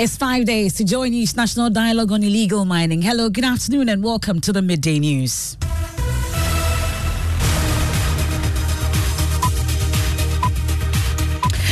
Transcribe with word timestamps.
It's 0.00 0.16
five 0.16 0.46
days 0.46 0.72
to 0.76 0.84
join 0.84 1.12
East 1.12 1.36
National 1.36 1.68
Dialogue 1.68 2.10
on 2.10 2.22
Illegal 2.22 2.64
Mining. 2.64 3.02
Hello, 3.02 3.28
good 3.28 3.44
afternoon, 3.44 3.90
and 3.90 4.02
welcome 4.02 4.40
to 4.40 4.50
the 4.50 4.62
Midday 4.62 4.98
News. 4.98 5.58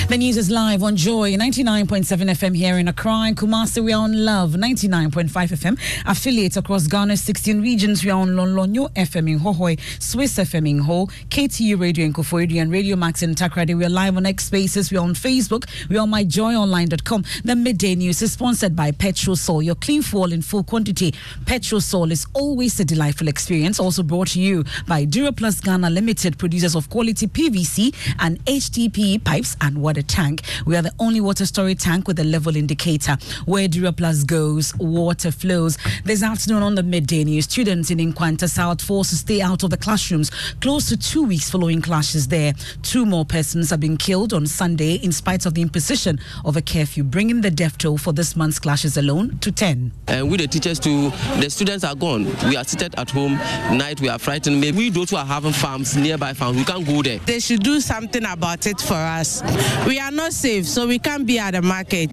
The 0.09 0.17
news 0.17 0.39
is 0.39 0.51
live 0.51 0.83
on 0.83 0.97
Joy 0.97 1.35
99.7 1.35 2.07
FM 2.31 2.57
here 2.57 2.79
in 2.79 2.89
Accra 2.89 3.25
and 3.27 3.37
Kumasi. 3.37 3.85
We 3.85 3.93
are 3.93 4.05
on 4.05 4.25
Love 4.25 4.53
99.5 4.53 5.29
FM. 5.29 5.79
Affiliates 6.07 6.57
across 6.57 6.87
Ghana's 6.87 7.21
16 7.21 7.61
regions. 7.61 8.03
We 8.03 8.11
are 8.11 8.19
on 8.19 8.31
Lonlonyo 8.31 8.91
FM 8.95 9.31
in 9.31 9.39
Hohoe, 9.41 9.79
Swiss 10.03 10.39
FM 10.39 10.67
in 10.67 10.79
Ho, 10.79 11.09
KTU 11.29 11.79
Radio 11.79 12.07
in 12.07 12.15
Koforidua, 12.15 12.63
and 12.63 12.73
Radio 12.73 12.97
Max 12.97 13.23
in 13.23 13.35
Takoradi. 13.35 13.77
We 13.77 13.85
are 13.85 13.91
live 13.91 14.17
on 14.17 14.25
X 14.25 14.47
Spaces. 14.47 14.91
We 14.91 14.97
are 14.97 15.05
on 15.05 15.13
Facebook. 15.13 15.69
We 15.91 15.99
are 15.99 16.05
on 16.05 16.11
myjoyonline.com. 16.11 17.25
The 17.45 17.55
midday 17.55 17.95
news 17.95 18.23
is 18.23 18.33
sponsored 18.33 18.75
by 18.75 18.93
Petrosol. 18.93 19.63
Your 19.63 19.75
clean 19.75 20.01
fuel 20.01 20.33
in 20.33 20.41
full 20.41 20.65
quantity. 20.65 21.13
Petrosol 21.45 22.11
is 22.11 22.27
always 22.33 22.81
a 22.81 22.85
delightful 22.87 23.29
experience. 23.29 23.79
Also 23.79 24.03
brought 24.03 24.29
to 24.29 24.41
you 24.41 24.65
by 24.87 25.05
Duraplast 25.05 25.65
Ghana 25.65 25.91
Limited, 25.91 26.39
producers 26.39 26.75
of 26.75 26.89
quality 26.89 27.27
PVC 27.27 27.95
and 28.21 28.43
HDPE 28.47 29.23
pipes 29.23 29.55
and 29.61 29.77
water 29.77 29.98
tank. 30.03 30.43
We 30.67 30.77
are 30.77 30.83
the 30.83 30.93
only 30.99 31.21
water 31.21 31.47
storage 31.47 31.81
tank 31.81 32.07
with 32.07 32.19
a 32.19 32.25
level 32.25 32.57
indicator. 32.57 33.17
Where 33.47 33.69
Duraplast 33.69 34.27
goes, 34.27 34.75
water 34.77 35.31
flows. 35.31 35.79
This 36.05 36.23
afternoon 36.23 36.63
on 36.63 36.75
the 36.75 36.83
midday 36.83 37.25
news, 37.25 37.45
students 37.45 37.91
in 37.91 37.99
Nkwanta 37.99 38.49
South 38.49 38.83
forced 38.83 39.11
to 39.11 39.17
stay 39.17 39.41
out 39.41 39.63
of 39.63 39.71
the 39.71 39.77
classrooms 39.77 40.31
close 40.61 40.89
to 40.89 40.97
two 40.97 41.25
weeks 41.25 41.51
following 41.51 41.81
clashes 41.81 42.29
there. 42.29 42.53
Two 42.83 43.07
more 43.07 43.25
persons 43.25 43.71
have 43.71 43.81
been 43.81 43.97
killed 43.97 44.33
on 44.33 44.47
Sunday 44.47 44.95
in 44.97 45.13
spite 45.13 45.47
of 45.47 45.55
the 45.55 45.63
imposition 45.63 46.19
of 46.45 46.57
a 46.57 46.63
curfew, 46.63 47.05
bringing 47.05 47.41
the 47.41 47.51
death 47.51 47.79
toll 47.79 47.99
for 47.99 48.13
this 48.13 48.37
month's 48.37 48.59
clashes 48.59 48.97
alone 48.97 49.39
to 49.39 49.51
10. 49.51 49.93
Uh, 50.09 50.13
and 50.19 50.31
with 50.31 50.41
the 50.41 50.49
teachers 50.49 50.81
too, 50.81 51.11
the 51.41 51.49
students 51.49 51.85
are 51.85 51.95
gone. 51.95 52.25
We 52.49 52.57
are 52.57 52.65
seated 52.65 52.95
at 52.97 53.11
home. 53.11 53.35
Night 53.77 54.01
we 54.01 54.09
are 54.09 54.19
frightened. 54.19 54.61
Maybe 54.61 54.77
we 54.79 54.91
those 54.91 55.11
who 55.11 55.17
are 55.17 55.25
having 55.25 55.53
farms, 55.53 55.97
nearby 55.97 56.33
farms, 56.33 56.57
we 56.57 56.65
can't 56.65 56.85
go 56.85 57.03
there. 57.03 57.19
They 57.21 57.39
should 57.41 57.63
do 57.63 57.81
something 57.81 58.25
about 58.25 58.67
it 58.67 58.81
for 58.81 58.95
us. 58.95 59.43
We 59.89 59.99
are 59.99 60.11
not 60.11 60.35
safe, 60.35 60.67
so 60.67 60.87
we 60.87 60.99
can't 60.99 61.27
be 61.27 61.39
at 61.39 61.53
the 61.53 61.63
market. 61.63 62.11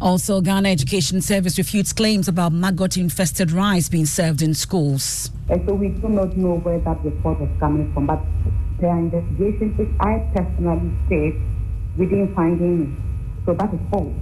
Also, 0.00 0.40
Ghana 0.40 0.70
Education 0.70 1.20
Service 1.20 1.58
refutes 1.58 1.92
claims 1.92 2.26
about 2.26 2.54
maggot 2.54 2.96
infested 2.96 3.50
rice 3.50 3.90
being 3.90 4.06
served 4.06 4.40
in 4.40 4.54
schools. 4.54 5.30
And 5.50 5.62
so 5.68 5.74
we 5.74 5.88
do 5.88 6.08
not 6.08 6.34
know 6.34 6.56
where 6.60 6.78
that 6.78 7.04
report 7.04 7.38
was 7.38 7.50
coming 7.60 7.92
from, 7.92 8.06
but 8.06 8.22
there 8.80 8.88
are 8.88 8.98
investigations 8.98 9.76
which 9.76 9.90
I 10.00 10.26
personally 10.34 10.96
said 11.10 11.38
we 11.98 12.06
didn't 12.06 12.34
find 12.34 12.58
any. 12.62 12.96
So 13.44 13.52
that 13.52 13.74
is 13.74 13.80
false. 13.90 14.14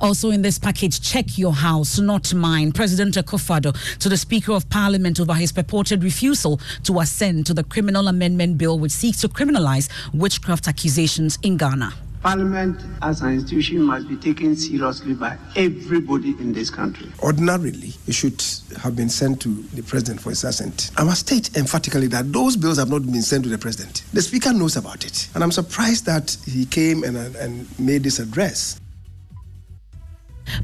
Also 0.00 0.30
in 0.30 0.42
this 0.42 0.58
package, 0.58 1.00
check 1.00 1.38
your 1.38 1.52
house, 1.52 1.98
not 1.98 2.32
mine. 2.34 2.72
President 2.72 3.14
Akufo-Addo 3.14 3.98
to 3.98 4.08
the 4.08 4.16
Speaker 4.16 4.52
of 4.52 4.68
Parliament 4.68 5.20
over 5.20 5.34
his 5.34 5.52
purported 5.52 6.04
refusal 6.04 6.60
to 6.84 7.00
assent 7.00 7.46
to 7.46 7.54
the 7.54 7.64
criminal 7.64 8.08
amendment 8.08 8.58
bill 8.58 8.78
which 8.78 8.92
seeks 8.92 9.20
to 9.20 9.28
criminalize 9.28 9.88
witchcraft 10.12 10.68
accusations 10.68 11.38
in 11.42 11.56
Ghana. 11.56 11.92
Parliament 12.22 12.80
as 13.02 13.20
an 13.20 13.34
institution 13.34 13.82
must 13.82 14.08
be 14.08 14.16
taken 14.16 14.56
seriously 14.56 15.14
by 15.14 15.38
everybody 15.54 16.30
in 16.40 16.52
this 16.52 16.70
country. 16.70 17.06
Ordinarily, 17.22 17.92
it 18.08 18.14
should 18.14 18.42
have 18.82 18.96
been 18.96 19.08
sent 19.08 19.40
to 19.42 19.62
the 19.74 19.82
president 19.82 20.20
for 20.20 20.30
his 20.30 20.42
assent. 20.42 20.90
I 20.96 21.04
must 21.04 21.20
state 21.20 21.56
emphatically 21.56 22.08
that 22.08 22.32
those 22.32 22.56
bills 22.56 22.78
have 22.78 22.90
not 22.90 23.02
been 23.02 23.22
sent 23.22 23.44
to 23.44 23.50
the 23.50 23.58
president. 23.58 24.02
The 24.12 24.22
speaker 24.22 24.52
knows 24.52 24.76
about 24.76 25.04
it, 25.04 25.28
and 25.34 25.44
I'm 25.44 25.52
surprised 25.52 26.04
that 26.06 26.36
he 26.46 26.66
came 26.66 27.04
and, 27.04 27.16
and 27.36 27.78
made 27.78 28.02
this 28.02 28.18
address. 28.18 28.80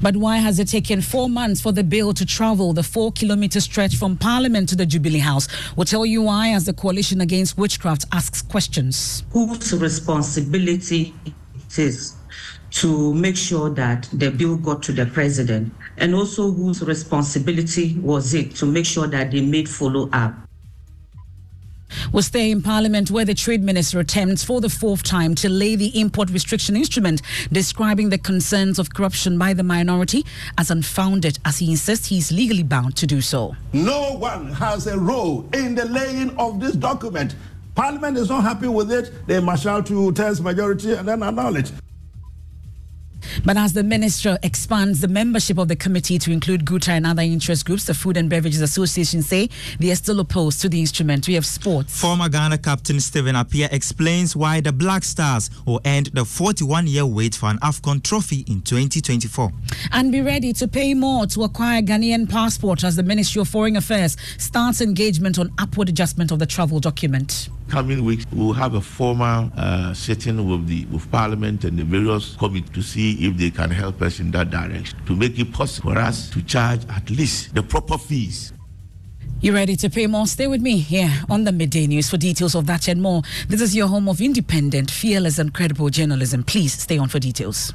But 0.01 0.15
why 0.17 0.37
has 0.37 0.59
it 0.59 0.67
taken 0.67 1.01
four 1.01 1.29
months 1.29 1.61
for 1.61 1.71
the 1.71 1.83
bill 1.83 2.13
to 2.13 2.25
travel 2.25 2.73
the 2.73 2.83
four 2.83 3.11
kilometer 3.11 3.59
stretch 3.59 3.95
from 3.95 4.17
Parliament 4.17 4.69
to 4.69 4.75
the 4.75 4.85
Jubilee 4.85 5.19
House? 5.19 5.47
We'll 5.75 5.85
tell 5.85 6.05
you 6.05 6.21
why 6.23 6.53
as 6.53 6.65
the 6.65 6.73
Coalition 6.73 7.21
Against 7.21 7.57
Witchcraft 7.57 8.05
asks 8.11 8.41
questions. 8.41 9.23
Whose 9.31 9.73
responsibility 9.73 11.13
it 11.25 11.79
is 11.79 12.15
to 12.71 13.13
make 13.13 13.37
sure 13.37 13.69
that 13.69 14.09
the 14.13 14.31
bill 14.31 14.57
got 14.57 14.81
to 14.83 14.91
the 14.91 15.05
president? 15.05 15.73
And 15.97 16.15
also, 16.15 16.51
whose 16.51 16.81
responsibility 16.81 17.97
was 17.99 18.33
it 18.33 18.55
to 18.55 18.65
make 18.65 18.85
sure 18.85 19.07
that 19.07 19.31
they 19.31 19.41
made 19.41 19.69
follow 19.69 20.09
up? 20.11 20.33
Will 22.11 22.21
stay 22.21 22.51
in 22.51 22.61
Parliament 22.61 23.11
where 23.11 23.25
the 23.25 23.33
Trade 23.33 23.63
Minister 23.63 23.99
attempts 23.99 24.43
for 24.43 24.61
the 24.61 24.69
fourth 24.69 25.03
time 25.03 25.35
to 25.35 25.49
lay 25.49 25.75
the 25.75 25.99
import 25.99 26.29
restriction 26.29 26.75
instrument, 26.75 27.21
describing 27.51 28.09
the 28.09 28.17
concerns 28.17 28.79
of 28.79 28.93
corruption 28.93 29.37
by 29.37 29.53
the 29.53 29.63
minority 29.63 30.25
as 30.57 30.71
unfounded, 30.71 31.39
as 31.45 31.59
he 31.59 31.71
insists 31.71 32.07
he 32.07 32.17
is 32.17 32.31
legally 32.31 32.63
bound 32.63 32.95
to 32.97 33.07
do 33.07 33.21
so. 33.21 33.55
No 33.73 34.13
one 34.13 34.51
has 34.53 34.87
a 34.87 34.97
role 34.97 35.47
in 35.53 35.75
the 35.75 35.85
laying 35.85 36.35
of 36.37 36.59
this 36.59 36.73
document. 36.75 37.35
Parliament 37.75 38.17
is 38.17 38.29
not 38.29 38.43
happy 38.43 38.67
with 38.67 38.91
it. 38.91 39.11
They 39.27 39.39
marshal 39.39 39.81
to 39.83 40.11
test 40.11 40.41
majority 40.41 40.93
and 40.93 41.07
then 41.07 41.23
annul 41.23 41.55
it. 41.55 41.71
But 43.43 43.57
as 43.57 43.73
the 43.73 43.83
minister 43.83 44.37
expands 44.43 45.01
the 45.01 45.07
membership 45.07 45.57
of 45.57 45.67
the 45.67 45.75
committee 45.75 46.17
to 46.19 46.31
include 46.31 46.65
GUTA 46.65 46.91
and 46.91 47.05
other 47.05 47.21
interest 47.21 47.65
groups, 47.65 47.85
the 47.85 47.93
Food 47.93 48.17
and 48.17 48.29
Beverages 48.29 48.61
Association 48.61 49.21
say 49.21 49.49
they 49.79 49.91
are 49.91 49.95
still 49.95 50.19
opposed 50.19 50.61
to 50.61 50.69
the 50.69 50.79
instrument. 50.79 51.27
We 51.27 51.33
have 51.35 51.45
sports. 51.45 51.99
Former 51.99 52.29
Ghana 52.29 52.59
captain 52.59 52.99
Stephen 52.99 53.35
Appiah 53.35 53.71
explains 53.71 54.35
why 54.35 54.61
the 54.61 54.71
Black 54.71 55.03
Stars 55.03 55.49
will 55.65 55.81
end 55.85 56.07
the 56.13 56.25
41 56.25 56.87
year 56.87 57.05
wait 57.05 57.35
for 57.35 57.49
an 57.49 57.57
AFCON 57.59 58.03
trophy 58.03 58.45
in 58.47 58.61
2024. 58.61 59.51
And 59.91 60.11
be 60.11 60.21
ready 60.21 60.53
to 60.53 60.67
pay 60.67 60.93
more 60.93 61.25
to 61.27 61.43
acquire 61.43 61.81
Ghanaian 61.81 62.29
passport 62.29 62.83
as 62.83 62.95
the 62.95 63.03
Ministry 63.03 63.41
of 63.41 63.47
Foreign 63.47 63.75
Affairs 63.75 64.17
starts 64.37 64.81
engagement 64.81 65.39
on 65.39 65.51
upward 65.57 65.89
adjustment 65.89 66.31
of 66.31 66.39
the 66.39 66.45
travel 66.45 66.79
document 66.79 67.49
coming 67.73 68.05
weeks 68.05 68.23
we'll 68.31 68.53
have 68.53 68.75
a 68.75 68.81
formal 68.81 69.49
uh, 69.57 69.91
sitting 69.95 70.47
with 70.47 70.67
the 70.67 70.85
with 70.91 71.09
Parliament 71.09 71.63
and 71.63 71.79
the 71.79 71.83
various 71.83 72.35
committees 72.35 72.69
to 72.69 72.83
see 72.83 73.25
if 73.25 73.35
they 73.35 73.49
can 73.49 73.71
help 73.71 73.99
us 74.03 74.19
in 74.19 74.29
that 74.29 74.51
direction 74.51 74.95
to 75.07 75.15
make 75.15 75.39
it 75.39 75.51
possible 75.51 75.91
for 75.91 75.97
us 75.97 76.29
to 76.29 76.43
charge 76.43 76.81
at 76.89 77.09
least 77.09 77.55
the 77.55 77.63
proper 77.63 77.97
fees. 77.97 78.53
You 79.41 79.55
ready 79.55 79.75
to 79.77 79.89
pay 79.89 80.05
more? 80.05 80.27
Stay 80.27 80.45
with 80.45 80.61
me 80.61 80.77
here 80.77 81.11
on 81.31 81.45
the 81.45 81.51
midday 81.51 81.87
news 81.87 82.11
for 82.11 82.17
details 82.17 82.53
of 82.53 82.67
that 82.67 82.87
and 82.87 83.01
more. 83.01 83.23
This 83.49 83.59
is 83.59 83.75
your 83.75 83.87
home 83.87 84.07
of 84.07 84.21
independent, 84.21 84.91
fearless, 84.91 85.39
and 85.39 85.51
credible 85.51 85.89
journalism. 85.89 86.43
Please 86.43 86.73
stay 86.73 86.99
on 86.99 87.09
for 87.09 87.17
details. 87.17 87.73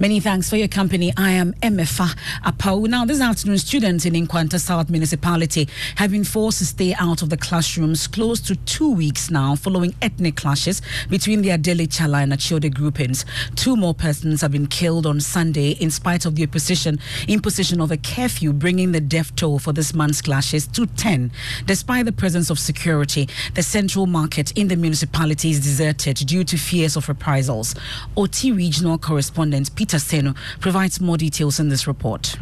Many 0.00 0.18
thanks 0.18 0.48
for 0.48 0.56
your 0.56 0.66
company. 0.66 1.12
I 1.18 1.32
am 1.32 1.52
Emefa 1.60 2.16
Apawu. 2.42 2.88
Now, 2.88 3.04
this 3.04 3.20
afternoon, 3.20 3.58
students 3.58 4.06
in 4.06 4.14
Nkwanta 4.14 4.58
South 4.58 4.88
Municipality 4.88 5.68
have 5.96 6.10
been 6.10 6.24
forced 6.24 6.60
to 6.60 6.64
stay 6.64 6.94
out 6.94 7.20
of 7.20 7.28
the 7.28 7.36
classrooms 7.36 8.06
close 8.06 8.40
to 8.40 8.56
two 8.56 8.90
weeks 8.90 9.30
now 9.30 9.54
following 9.56 9.94
ethnic 10.00 10.36
clashes 10.36 10.80
between 11.10 11.42
the 11.42 11.50
Adele 11.50 11.86
Challa 11.86 12.22
and 12.22 12.32
Akyode 12.32 12.72
groupings. 12.72 13.26
Two 13.56 13.76
more 13.76 13.92
persons 13.92 14.40
have 14.40 14.52
been 14.52 14.68
killed 14.68 15.04
on 15.04 15.20
Sunday 15.20 15.72
in 15.72 15.90
spite 15.90 16.24
of 16.24 16.34
the 16.34 16.44
opposition 16.44 16.98
imposition 17.28 17.78
of 17.82 17.90
a 17.90 17.98
curfew, 17.98 18.54
bringing 18.54 18.92
the 18.92 19.02
death 19.02 19.36
toll 19.36 19.58
for 19.58 19.74
this 19.74 19.92
month's 19.92 20.22
clashes 20.22 20.66
to 20.68 20.86
10. 20.86 21.30
Despite 21.66 22.06
the 22.06 22.12
presence 22.12 22.48
of 22.48 22.58
security, 22.58 23.28
the 23.52 23.62
central 23.62 24.06
market 24.06 24.50
in 24.52 24.68
the 24.68 24.76
municipality 24.76 25.50
is 25.50 25.60
deserted 25.60 26.16
due 26.26 26.44
to 26.44 26.56
fears 26.56 26.96
of 26.96 27.06
reprisals. 27.06 27.74
Oti 28.16 28.50
regional 28.50 28.96
correspondent 28.96 29.74
Peter 29.76 29.89
Peter 29.90 29.98
Seno 30.04 30.36
provides 30.60 31.00
more 31.00 31.16
details 31.16 31.58
in 31.58 31.68
this 31.68 31.88
report. 31.88 32.36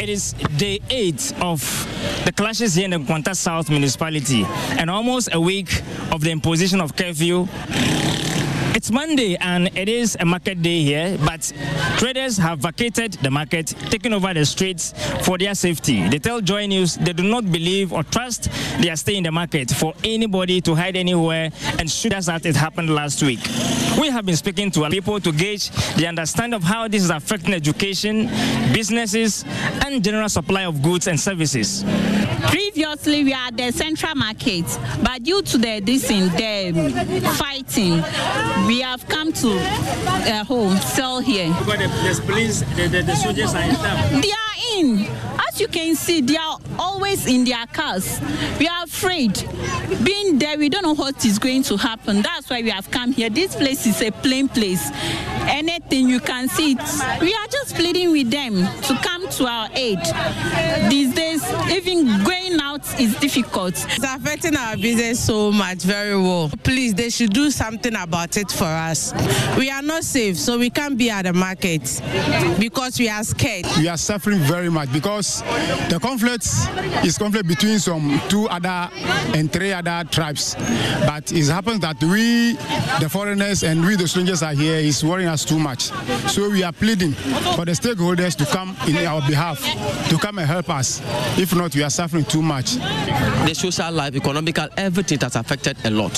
It 0.00 0.08
is 0.08 0.32
day 0.56 0.80
eight 0.90 1.32
of 1.40 1.60
the 2.24 2.32
clashes 2.32 2.74
here 2.74 2.86
in 2.86 2.90
the 2.90 2.96
Nkwanta 2.96 3.36
South 3.36 3.70
municipality 3.70 4.44
and 4.78 4.90
almost 4.90 5.32
a 5.32 5.40
week 5.40 5.80
of 6.10 6.22
the 6.22 6.32
imposition 6.32 6.80
of 6.80 6.96
curfew 6.96 7.46
it's 8.74 8.90
Monday 8.90 9.36
and 9.36 9.68
it 9.76 9.88
is 9.88 10.16
a 10.20 10.24
market 10.24 10.62
day 10.62 10.82
here, 10.82 11.18
but 11.24 11.52
traders 11.98 12.36
have 12.38 12.60
vacated 12.60 13.12
the 13.14 13.30
market, 13.30 13.66
taking 13.90 14.12
over 14.12 14.32
the 14.32 14.44
streets 14.44 14.94
for 15.24 15.36
their 15.36 15.54
safety. 15.54 16.08
They 16.08 16.18
tell 16.18 16.40
Joy 16.40 16.66
News 16.66 16.96
they 16.96 17.12
do 17.12 17.22
not 17.22 17.50
believe 17.50 17.92
or 17.92 18.02
trust 18.02 18.50
they 18.80 18.90
are 18.90 18.96
staying 18.96 19.18
in 19.18 19.24
the 19.24 19.32
market 19.32 19.70
for 19.70 19.94
anybody 20.04 20.60
to 20.62 20.74
hide 20.74 20.96
anywhere 20.96 21.50
and 21.78 21.90
shoot 21.90 22.14
us 22.14 22.28
as 22.28 22.46
it 22.46 22.56
happened 22.56 22.94
last 22.94 23.22
week. 23.22 23.40
We 24.00 24.08
have 24.08 24.24
been 24.24 24.36
speaking 24.36 24.70
to 24.72 24.88
people 24.88 25.20
to 25.20 25.32
gauge 25.32 25.70
the 25.96 26.06
understanding 26.06 26.54
of 26.54 26.62
how 26.62 26.88
this 26.88 27.02
is 27.02 27.10
affecting 27.10 27.54
education, 27.54 28.28
businesses, 28.72 29.44
and 29.84 30.02
general 30.02 30.28
supply 30.28 30.64
of 30.64 30.82
goods 30.82 31.08
and 31.08 31.20
services. 31.20 31.84
Previously, 32.48 33.24
we 33.24 33.32
are 33.32 33.50
the 33.50 33.70
central 33.72 34.14
market, 34.14 34.64
but 35.02 35.22
due 35.22 35.42
to 35.42 35.58
the 35.58 35.80
this 35.80 36.10
in 36.10 36.28
the 36.30 37.20
fighting, 37.38 38.02
we 38.66 38.80
have 38.80 39.06
come 39.08 39.32
to 39.32 39.58
uh, 39.58 40.44
home, 40.44 40.76
sell 40.78 41.20
here. 41.20 41.48
Because 41.58 41.78
the, 41.78 42.20
the 42.20 42.26
police, 42.26 42.60
the, 42.76 42.88
the, 42.88 43.02
the 43.02 43.14
soldiers 43.14 43.54
are 43.54 43.62
in. 43.62 44.20
They 44.20 44.30
are 44.30 44.78
in. 44.78 45.06
As 45.48 45.60
you 45.60 45.68
can 45.68 45.94
see, 45.94 46.20
they 46.20 46.36
are 46.52 46.60
always 46.78 47.26
in 47.26 47.44
their 47.44 47.66
cars. 47.66 48.20
We 48.58 48.68
are 48.68 48.84
afraid. 48.84 49.42
Being 50.04 50.38
there, 50.38 50.58
we 50.58 50.68
don't 50.68 50.82
know 50.82 50.94
what 50.94 51.24
is 51.24 51.38
going 51.38 51.62
to 51.64 51.76
happen. 51.76 52.22
That's 52.22 52.48
why 52.48 52.62
we 52.62 52.70
have 52.70 52.90
come 52.90 53.12
here. 53.12 53.30
This 53.30 53.54
place 53.54 53.86
is 53.86 54.00
a 54.02 54.10
plain 54.10 54.48
place. 54.48 54.90
Anything 55.48 56.08
you 56.08 56.20
can 56.20 56.48
see, 56.48 56.72
it. 56.72 57.20
we 57.20 57.34
are 57.34 57.46
just 57.48 57.74
pleading 57.74 58.12
with 58.12 58.30
them 58.30 58.54
to 58.82 58.98
come 59.02 59.28
to 59.28 59.46
our 59.46 59.68
aid. 59.74 59.98
These 60.90 61.14
days, 61.14 61.42
even 61.70 62.06
going 62.24 62.60
out 62.60 62.82
is 63.00 63.18
difficult. 63.18 63.74
It's 63.74 64.04
affecting 64.04 64.56
our 64.56 64.76
business 64.76 65.24
so 65.24 65.50
much, 65.52 65.82
very 65.82 66.16
well. 66.16 66.50
Please, 66.62 66.94
they 66.94 67.10
should 67.10 67.32
do 67.32 67.50
something 67.50 67.94
about 67.96 68.36
it 68.36 68.50
for 68.50 68.64
us. 68.64 69.12
We 69.56 69.70
are 69.70 69.82
not 69.82 70.04
safe, 70.04 70.38
so 70.38 70.58
we 70.58 70.70
can't 70.70 70.96
be 70.96 71.10
at 71.10 71.22
the 71.22 71.32
market 71.32 71.82
because 72.58 72.98
we 72.98 73.08
are 73.08 73.24
scared. 73.24 73.66
We 73.78 73.88
are 73.88 73.96
suffering 73.96 74.38
very 74.38 74.70
much 74.70 74.92
because 74.92 75.42
the 75.88 75.98
conflict 76.00 76.41
is 77.04 77.18
conflict 77.18 77.48
between 77.48 77.78
some 77.78 78.20
two 78.28 78.48
other 78.48 78.88
and 79.34 79.52
three 79.52 79.72
other 79.72 80.04
tribes. 80.10 80.54
But 81.06 81.32
it 81.32 81.48
happens 81.48 81.80
that 81.80 82.02
we, 82.02 82.54
the 83.00 83.08
foreigners, 83.08 83.62
and 83.62 83.84
we, 83.84 83.96
the 83.96 84.08
strangers, 84.08 84.42
are 84.42 84.52
here 84.54 84.76
is 84.76 85.04
worrying 85.04 85.28
us 85.28 85.44
too 85.44 85.58
much. 85.58 85.84
So 86.30 86.50
we 86.50 86.62
are 86.62 86.72
pleading 86.72 87.12
for 87.12 87.64
the 87.64 87.72
stakeholders 87.72 88.36
to 88.36 88.46
come 88.46 88.76
in 88.86 88.96
our 89.06 89.20
behalf, 89.22 89.60
to 90.08 90.18
come 90.18 90.38
and 90.38 90.46
help 90.46 90.70
us. 90.70 91.00
If 91.38 91.54
not, 91.54 91.74
we 91.74 91.82
are 91.82 91.90
suffering 91.90 92.24
too 92.24 92.42
much. 92.42 92.74
The 92.74 93.54
social 93.54 93.92
life, 93.92 94.14
economical, 94.14 94.68
everything 94.76 95.20
has 95.20 95.36
affected 95.36 95.76
a 95.84 95.90
lot. 95.90 96.14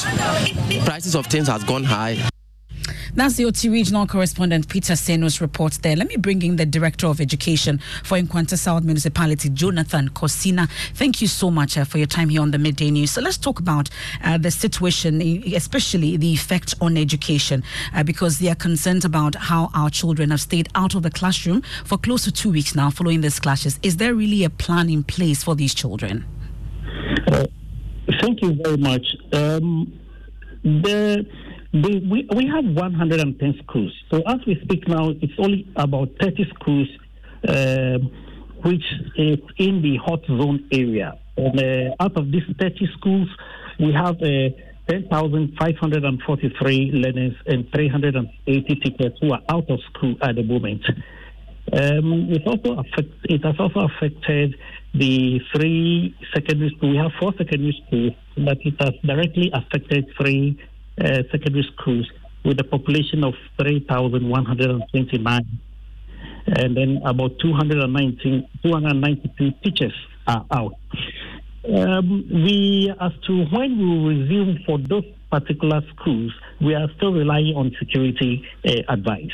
Prices 0.84 1.14
of 1.14 1.26
things 1.26 1.48
has 1.48 1.64
gone 1.64 1.84
high. 1.84 2.33
That's 3.16 3.36
the 3.36 3.44
Oti 3.44 3.68
regional 3.68 4.08
correspondent 4.08 4.68
Peter 4.68 4.94
Seno's 4.94 5.40
reports 5.40 5.78
there. 5.78 5.94
Let 5.94 6.08
me 6.08 6.16
bring 6.16 6.42
in 6.42 6.56
the 6.56 6.66
Director 6.66 7.06
of 7.06 7.20
Education 7.20 7.78
for 8.02 8.18
Nkwanta 8.18 8.58
South 8.58 8.82
Municipality, 8.82 9.50
Jonathan 9.50 10.08
Cosina. 10.08 10.68
Thank 10.94 11.22
you 11.22 11.28
so 11.28 11.48
much 11.48 11.78
uh, 11.78 11.84
for 11.84 11.98
your 11.98 12.08
time 12.08 12.28
here 12.28 12.42
on 12.42 12.50
the 12.50 12.58
Midday 12.58 12.90
News. 12.90 13.12
So 13.12 13.20
let's 13.20 13.38
talk 13.38 13.60
about 13.60 13.88
uh, 14.24 14.36
the 14.38 14.50
situation, 14.50 15.22
especially 15.54 16.16
the 16.16 16.32
effect 16.32 16.74
on 16.80 16.96
education, 16.96 17.62
uh, 17.94 18.02
because 18.02 18.40
they 18.40 18.48
are 18.48 18.56
concerned 18.56 19.04
about 19.04 19.36
how 19.36 19.70
our 19.74 19.90
children 19.90 20.30
have 20.30 20.40
stayed 20.40 20.68
out 20.74 20.96
of 20.96 21.04
the 21.04 21.10
classroom 21.10 21.62
for 21.84 21.96
close 21.96 22.24
to 22.24 22.32
two 22.32 22.50
weeks 22.50 22.74
now 22.74 22.90
following 22.90 23.20
these 23.20 23.38
clashes. 23.38 23.78
Is 23.84 23.98
there 23.98 24.12
really 24.12 24.42
a 24.42 24.50
plan 24.50 24.90
in 24.90 25.04
place 25.04 25.44
for 25.44 25.54
these 25.54 25.72
children? 25.72 26.24
Uh, 27.28 27.46
thank 28.20 28.42
you 28.42 28.58
very 28.60 28.76
much. 28.76 29.06
Um, 29.32 30.00
the 30.64 31.24
they, 31.74 31.98
we, 32.08 32.26
we 32.34 32.46
have 32.46 32.64
110 32.64 33.60
schools. 33.64 33.92
So 34.10 34.22
as 34.26 34.38
we 34.46 34.58
speak 34.62 34.86
now, 34.86 35.10
it's 35.10 35.32
only 35.38 35.66
about 35.74 36.10
30 36.20 36.48
schools 36.54 36.88
uh, 37.48 37.98
which 38.64 38.84
is 39.16 39.38
in 39.58 39.82
the 39.82 39.96
hot 39.96 40.24
zone 40.26 40.68
area. 40.72 41.18
And 41.36 41.60
uh, 41.60 41.96
out 42.02 42.16
of 42.16 42.30
these 42.30 42.44
30 42.58 42.88
schools, 42.96 43.28
we 43.80 43.92
have 43.92 44.22
uh, 44.22 44.50
10,543 44.88 46.92
learners 46.92 47.34
and 47.46 47.68
380 47.74 48.74
teachers 48.76 49.12
who 49.20 49.32
are 49.32 49.42
out 49.48 49.68
of 49.68 49.80
school 49.92 50.14
at 50.22 50.36
the 50.36 50.44
moment. 50.44 50.82
Um, 51.72 52.28
it 52.30 52.46
also 52.46 52.74
affect, 52.78 53.08
it 53.24 53.44
has 53.44 53.56
also 53.58 53.80
affected 53.80 54.54
the 54.94 55.40
three 55.52 56.14
secondary 56.32 56.70
schools. 56.76 56.92
We 56.92 56.98
have 56.98 57.10
four 57.18 57.32
secondary 57.36 57.76
schools, 57.86 58.12
but 58.36 58.58
it 58.60 58.74
has 58.78 58.94
directly 59.04 59.50
affected 59.52 60.06
three 60.20 60.56
secondary 60.98 61.68
schools 61.76 62.10
with 62.44 62.60
a 62.60 62.64
population 62.64 63.24
of 63.24 63.34
3,129. 63.60 65.60
And 66.46 66.76
then 66.76 67.00
about 67.04 67.38
219, 67.40 68.48
292 68.62 69.50
teachers 69.62 69.94
are 70.26 70.44
out. 70.50 70.74
Um, 71.66 72.28
we, 72.30 72.92
as 73.00 73.12
to 73.26 73.44
when 73.46 73.78
we 73.78 73.84
will 73.84 74.08
resume 74.08 74.58
for 74.66 74.78
those 74.78 75.04
particular 75.30 75.80
schools, 75.96 76.32
we 76.60 76.74
are 76.74 76.88
still 76.96 77.12
relying 77.12 77.56
on 77.56 77.74
security 77.78 78.46
uh, 78.66 78.92
advice. 78.92 79.32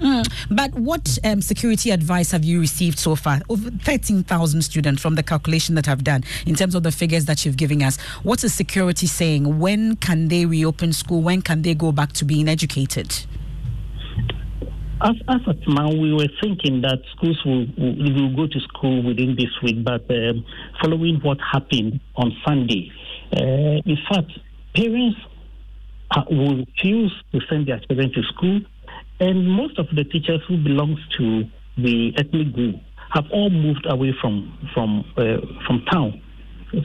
Mm, 0.00 0.30
but 0.50 0.72
what 0.74 1.18
um, 1.24 1.42
security 1.42 1.90
advice 1.90 2.30
have 2.30 2.44
you 2.44 2.60
received 2.60 2.98
so 2.98 3.16
far? 3.16 3.40
Over 3.48 3.70
13,000 3.70 4.62
students 4.62 5.02
from 5.02 5.16
the 5.16 5.22
calculation 5.22 5.74
that 5.74 5.88
I've 5.88 6.04
done 6.04 6.22
in 6.46 6.54
terms 6.54 6.74
of 6.74 6.84
the 6.84 6.92
figures 6.92 7.24
that 7.24 7.44
you've 7.44 7.56
given 7.56 7.82
us. 7.82 7.98
What 8.22 8.44
is 8.44 8.54
security 8.54 9.06
saying? 9.06 9.58
When 9.58 9.96
can 9.96 10.28
they 10.28 10.46
reopen 10.46 10.92
school? 10.92 11.20
When 11.22 11.42
can 11.42 11.62
they 11.62 11.74
go 11.74 11.90
back 11.90 12.12
to 12.14 12.24
being 12.24 12.48
educated? 12.48 13.26
As, 15.00 15.14
as 15.28 15.40
at 15.46 15.68
now, 15.68 15.90
we 15.90 16.12
were 16.12 16.28
thinking 16.42 16.80
that 16.82 16.98
schools 17.16 17.40
will, 17.44 17.66
will, 17.76 18.34
go 18.34 18.48
to 18.48 18.60
school 18.60 19.02
within 19.04 19.36
this 19.36 19.50
week, 19.62 19.84
but 19.84 20.02
um, 20.10 20.44
following 20.82 21.20
what 21.22 21.38
happened 21.40 22.00
on 22.16 22.32
Sunday, 22.44 22.90
uh, 23.32 23.80
in 23.84 23.96
fact, 24.10 24.32
parents 24.74 25.16
uh, 26.10 26.22
will 26.30 26.64
refuse 26.64 27.12
to 27.32 27.40
send 27.48 27.68
their 27.68 27.80
children 27.80 28.12
to 28.12 28.22
school, 28.34 28.60
and 29.20 29.46
most 29.48 29.78
of 29.78 29.86
the 29.94 30.04
teachers 30.04 30.40
who 30.48 30.56
belongs 30.56 30.98
to 31.16 31.44
the 31.76 32.12
ethnic 32.16 32.52
group 32.52 32.76
have 33.10 33.24
all 33.32 33.50
moved 33.50 33.86
away 33.88 34.14
from 34.20 34.56
from 34.74 35.04
uh, 35.16 35.38
from 35.66 35.84
town. 35.90 36.20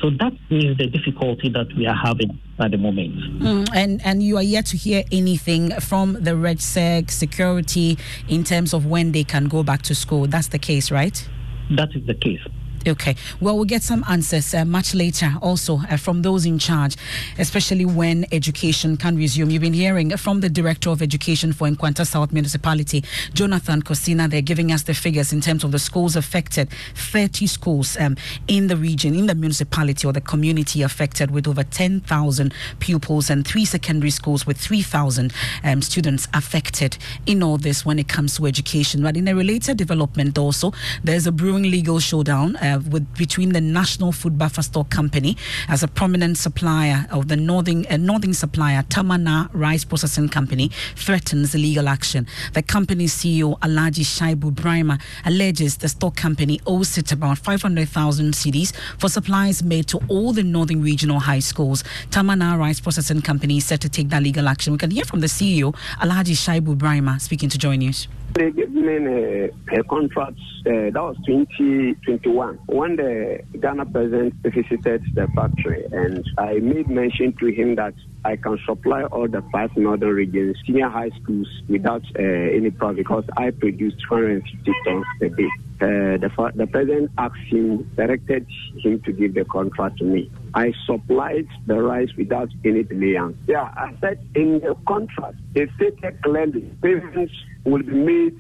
So 0.02 0.10
that 0.12 0.32
is 0.50 0.78
the 0.78 0.88
difficulty 0.88 1.50
that 1.50 1.68
we 1.76 1.86
are 1.86 1.96
having 1.96 2.40
at 2.60 2.72
the 2.72 2.78
moment. 2.78 3.16
Mm, 3.42 3.68
and 3.76 4.02
and 4.06 4.24
you 4.24 4.38
are 4.38 4.44
yet 4.44 4.66
to 4.68 4.78
hear 4.78 5.04
anything 5.12 5.72
from 5.82 6.14
the 6.14 6.38
Red 6.38 6.58
RegSec 6.58 7.12
security 7.12 7.98
in 8.30 8.46
terms 8.46 8.74
of 8.74 8.86
when 8.86 9.12
they 9.12 9.26
can 9.26 9.46
go 9.46 9.62
back 9.62 9.82
to 9.84 9.96
school. 9.96 10.26
That's 10.26 10.48
the 10.48 10.60
case, 10.60 10.90
right? 10.90 11.30
That 11.72 11.90
is 11.96 12.06
the 12.08 12.14
case. 12.14 12.40
Okay. 12.86 13.16
Well, 13.40 13.56
we'll 13.56 13.64
get 13.64 13.82
some 13.82 14.04
answers 14.10 14.54
uh, 14.54 14.66
much 14.66 14.94
later 14.94 15.34
also 15.42 15.80
uh, 15.90 15.96
from 15.96 16.22
those 16.22 16.46
in 16.46 16.60
charge, 16.60 16.98
especially 17.40 17.86
when 17.86 18.26
education 18.34 18.98
can 18.98 19.16
resume. 19.16 19.50
You've 19.52 19.62
been 19.62 19.74
hearing 19.74 20.18
from 20.18 20.42
the 20.42 20.50
Director 20.50 20.90
of 20.90 21.02
Education 21.02 21.54
for 21.54 21.70
Nkwanta 21.70 22.06
South 22.06 22.34
Municipality, 22.34 23.06
Jonathan 23.34 23.82
Kosina. 23.82 24.30
They're 24.30 24.42
giving 24.42 24.70
us 24.74 24.84
the 24.84 24.94
figures 24.94 25.32
in 25.32 25.40
terms 25.40 25.64
of 25.64 25.72
the 25.72 25.80
schools 25.80 26.18
affected 26.18 26.70
30 26.96 27.48
schools 27.48 27.96
um, 27.98 28.18
in 28.50 28.68
the 28.68 28.76
region, 28.76 29.16
in 29.16 29.28
the 29.28 29.36
municipality 29.36 30.06
or 30.06 30.12
the 30.12 30.20
community 30.20 30.82
affected, 30.82 31.32
with 31.32 31.48
over 31.48 31.64
10,000 31.64 32.54
pupils 32.80 33.30
and 33.30 33.48
three 33.48 33.64
secondary 33.64 34.12
schools 34.12 34.46
with 34.46 34.58
3,000 34.58 35.32
um, 35.64 35.82
students 35.82 36.28
affected 36.34 36.98
in 37.26 37.42
all 37.42 37.58
this 37.58 37.86
when 37.86 37.98
it 37.98 38.10
comes 38.10 38.36
to 38.36 38.46
education. 38.46 39.02
But 39.04 39.16
in 39.16 39.30
a 39.30 39.36
related 39.36 39.78
development, 39.78 40.38
also, 40.38 40.74
there's 41.02 41.26
a 41.28 41.32
brewing 41.32 41.64
legal 41.64 42.00
showdown. 42.00 42.58
Uh, 42.74 42.80
with 42.90 43.06
between 43.16 43.54
the 43.54 43.62
National 43.62 44.12
Food 44.12 44.38
Buffer 44.38 44.64
Stock 44.64 44.90
Company 44.90 45.38
as 45.68 45.84
a 45.84 45.88
prominent 45.88 46.38
supplier 46.38 47.06
of 47.12 47.28
the 47.28 47.36
northern 47.36 47.86
uh, 47.86 47.98
northern 47.98 48.34
supplier 48.34 48.82
Tamana 48.84 49.50
Rice 49.54 49.84
Processing 49.86 50.28
Company 50.30 50.70
threatens 50.96 51.54
legal 51.54 51.88
action. 51.88 52.26
The 52.54 52.64
company's 52.64 53.14
CEO 53.14 53.60
Alhaji 53.60 54.04
Shaibu 54.06 54.52
Brima 54.54 55.00
alleges 55.26 55.78
the 55.78 55.90
stock 55.90 56.16
company 56.16 56.60
owes 56.66 56.98
it 56.98 57.12
about 57.12 57.38
500,000 57.38 58.34
cedis 58.34 58.74
for 58.98 59.08
supplies 59.10 59.62
made 59.62 59.88
to 59.90 60.00
all 60.08 60.34
the 60.34 60.44
northern 60.44 60.82
regional 60.82 61.20
high 61.20 61.40
schools. 61.40 61.84
Tamana 62.10 62.58
Rice 62.58 62.80
Processing 62.80 63.22
Company 63.22 63.58
is 63.58 63.66
set 63.66 63.82
to 63.82 63.90
take 63.90 64.10
that 64.10 64.24
legal 64.24 64.48
action. 64.48 64.74
We 64.74 64.80
can 64.80 64.92
hear 64.92 65.06
from 65.06 65.20
the 65.20 65.28
CEO 65.28 65.76
Alhaji 66.02 66.36
Shaibu 66.36 66.76
Brima 66.78 67.22
speaking 67.22 67.50
to 67.50 67.58
Joy 67.58 67.76
News. 67.76 68.08
They 68.36 68.50
gave 68.50 68.72
me 68.72 68.88
a, 68.88 69.46
a 69.80 69.84
contract 69.84 70.40
uh, 70.66 70.90
that 70.90 70.96
was 70.96 71.16
2021 71.28 72.56
when 72.66 72.96
the 72.96 73.44
Ghana 73.60 73.86
president 73.86 74.34
visited 74.42 75.04
the 75.14 75.28
factory, 75.36 75.86
and 75.92 76.26
I 76.40 76.54
made 76.56 76.90
mention 76.90 77.34
to 77.34 77.48
him 77.48 77.76
that 77.76 77.94
I 78.26 78.38
can 78.38 78.58
supply 78.66 79.04
all 79.04 79.28
the 79.28 79.44
five 79.52 79.78
northern 79.78 80.16
regions 80.16 80.58
senior 80.66 80.90
high 80.90 81.12
schools 81.22 81.48
without 81.70 82.02
uh, 82.18 82.24
any 82.24 82.72
problem 82.72 82.96
because 82.96 83.26
I 83.38 83.52
produce 83.52 83.94
250 84.10 84.72
tons 84.84 85.06
per 85.20 85.30
day. 85.30 85.50
Uh, 85.82 86.18
the, 86.18 86.52
the 86.56 86.68
president 86.68 87.12
asked 87.18 87.36
him, 87.48 87.84
directed 87.96 88.48
him 88.78 89.00
to 89.02 89.12
give 89.12 89.36
the 89.36 89.46
contract 89.46 89.98
to 89.98 90.06
me. 90.06 90.32
I 90.56 90.74
supplied 90.86 91.48
the 91.68 91.82
rice 91.82 92.10
without 92.18 92.50
any 92.64 92.84
delay. 92.84 93.20
Yeah, 93.48 93.64
I 93.76 93.94
said 94.00 94.26
in 94.34 94.60
the 94.60 94.76
contract, 94.88 95.36
they 95.54 95.68
stated 95.76 96.22
clearly 96.24 96.62
payments 96.82 97.34
will 97.66 97.84
be 97.84 97.94
made 97.94 98.40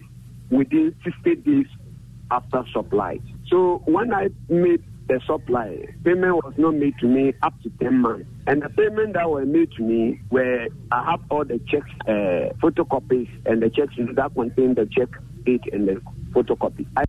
within 0.50 0.96
60 1.04 1.36
days 1.38 1.66
after 2.32 2.64
supply. 2.74 3.20
So 3.48 3.82
when 3.86 4.14
I 4.14 4.30
made 4.50 4.84
the 5.08 5.20
supply, 5.26 5.86
payment 6.04 6.36
was 6.36 6.54
not 6.58 6.76
made 6.76 6.98
to 7.00 7.08
me 7.08 7.34
up 7.42 7.54
to 7.64 7.70
10 7.82 7.98
months. 7.98 8.26
And 8.48 8.62
the 8.62 8.70
payment 8.70 9.14
that 9.14 9.30
were 9.30 9.46
made 9.46 9.72
to 9.78 9.84
me 9.84 10.20
where 10.30 10.68
I 10.92 11.12
have 11.12 11.22
all 11.30 11.46
the 11.46 11.60
checks, 11.68 11.90
uh, 12.08 12.54
photocopies, 12.62 13.30
and 13.46 13.62
the 13.62 13.70
checks 13.70 13.94
that 13.98 14.34
contain 14.34 14.76
the 14.76 14.88
check 14.92 15.10
date 15.46 15.64
and 15.72 15.88
the 15.88 16.02
photocopy. 16.32 16.86
I 16.98 17.04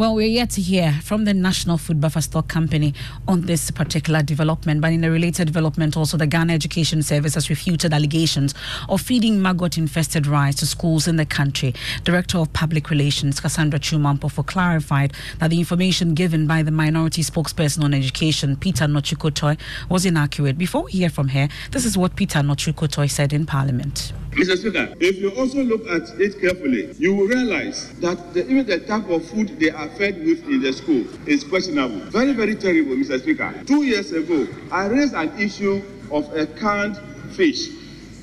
well, 0.00 0.14
we're 0.14 0.26
yet 0.26 0.48
to 0.48 0.62
hear 0.62 0.98
from 1.02 1.26
the 1.26 1.34
National 1.34 1.76
Food 1.76 2.00
Buffer 2.00 2.22
Stock 2.22 2.48
Company 2.48 2.94
on 3.28 3.42
this 3.42 3.70
particular 3.70 4.22
development. 4.22 4.80
But 4.80 4.94
in 4.94 5.04
a 5.04 5.10
related 5.10 5.44
development, 5.44 5.94
also 5.94 6.16
the 6.16 6.26
Ghana 6.26 6.54
Education 6.54 7.02
Service 7.02 7.34
has 7.34 7.50
refuted 7.50 7.92
allegations 7.92 8.54
of 8.88 9.02
feeding 9.02 9.42
maggot 9.42 9.76
infested 9.76 10.26
rice 10.26 10.54
to 10.54 10.66
schools 10.66 11.06
in 11.06 11.16
the 11.16 11.26
country. 11.26 11.74
Director 12.02 12.38
of 12.38 12.50
Public 12.54 12.88
Relations, 12.88 13.40
Cassandra 13.40 13.78
Chumampo, 13.78 14.30
clarified 14.46 15.12
that 15.38 15.50
the 15.50 15.58
information 15.58 16.14
given 16.14 16.46
by 16.46 16.62
the 16.62 16.70
minority 16.70 17.22
spokesperson 17.22 17.84
on 17.84 17.92
education, 17.92 18.56
Peter 18.56 18.86
Nortsu-Kotoe, 18.86 19.58
was 19.90 20.06
inaccurate. 20.06 20.56
Before 20.56 20.84
we 20.84 20.92
hear 20.92 21.10
from 21.10 21.28
her, 21.28 21.46
this 21.72 21.84
is 21.84 21.98
what 21.98 22.16
Peter 22.16 22.38
Nortsu-Kotoe 22.38 23.06
said 23.06 23.34
in 23.34 23.44
Parliament. 23.44 24.14
Mr. 24.32 24.56
Speaker, 24.56 24.94
if 25.00 25.18
you 25.18 25.30
also 25.30 25.62
look 25.62 25.86
at 25.88 26.08
it 26.20 26.40
carefully, 26.40 26.94
you 26.98 27.14
will 27.14 27.26
realize 27.26 27.90
that 28.00 28.32
the, 28.32 28.44
even 28.48 28.64
the 28.64 28.78
type 28.78 29.08
of 29.10 29.24
food 29.26 29.58
they 29.58 29.70
are 29.70 29.88
fed 29.90 30.24
with 30.24 30.46
in 30.48 30.62
the 30.62 30.72
school 30.72 31.04
is 31.26 31.42
questionable. 31.42 31.98
Very, 32.10 32.32
very 32.32 32.54
terrible, 32.54 32.94
Mr. 32.94 33.20
Speaker. 33.20 33.52
Two 33.66 33.82
years 33.82 34.12
ago, 34.12 34.46
I 34.70 34.86
raised 34.86 35.14
an 35.14 35.36
issue 35.38 35.82
of 36.12 36.32
a 36.36 36.46
canned 36.46 36.96
fish 37.32 37.70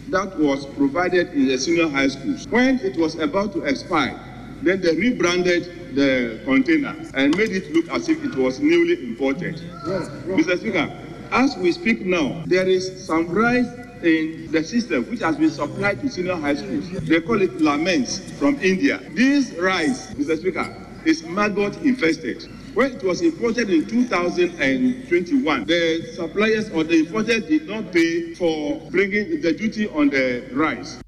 that 0.10 0.38
was 0.40 0.66
provided 0.66 1.34
in 1.34 1.48
the 1.48 1.58
senior 1.58 1.90
high 1.90 2.08
schools. 2.08 2.48
When 2.48 2.80
it 2.80 2.98
was 2.98 3.16
about 3.16 3.52
to 3.54 3.64
expire, 3.64 4.18
then 4.62 4.80
they 4.80 4.96
rebranded 4.96 5.96
the 5.96 6.40
container 6.46 6.96
and 7.16 7.36
made 7.36 7.52
it 7.52 7.72
look 7.74 7.90
as 7.90 8.08
if 8.08 8.24
it 8.24 8.36
was 8.36 8.60
newly 8.60 9.04
imported. 9.04 9.60
Yes, 9.86 10.08
Mr. 10.26 10.58
Speaker, 10.58 10.90
as 11.32 11.58
we 11.58 11.74
speak 11.74 12.06
now, 12.06 12.44
there 12.48 12.68
is 12.68 13.06
some 13.06 13.28
rice 13.28 13.68
in 14.04 14.52
the 14.52 14.64
system 14.64 15.04
which 15.10 15.22
has 15.22 15.38
been 15.38 15.50
supplied 15.50 16.02
to 16.02 16.10
senior 16.10 16.36
high 16.36 16.56
schools. 16.56 16.90
They 16.90 17.22
call 17.22 17.42
it 17.42 17.60
laments 17.62 18.32
from 18.34 18.60
India. 18.62 19.00
This 19.12 19.52
rice, 19.54 20.14
Mr. 20.14 20.38
Speaker, 20.38 20.88
is 21.06 21.24
maggot 21.24 21.78
infested. 21.84 22.44
When 22.74 22.92
it 22.92 23.04
was 23.04 23.22
imported 23.22 23.70
in 23.70 23.88
2021, 23.88 25.66
the 25.66 26.12
suppliers 26.14 26.70
or 26.70 26.84
the 26.84 27.00
importers 27.00 27.46
did 27.46 27.68
not 27.68 27.92
pay 27.92 28.36
for 28.36 28.80
bringing 28.92 29.42
the 29.42 29.54
duty 29.54 29.88
on 29.88 30.10
the 30.10 30.44
rice. 30.52 31.00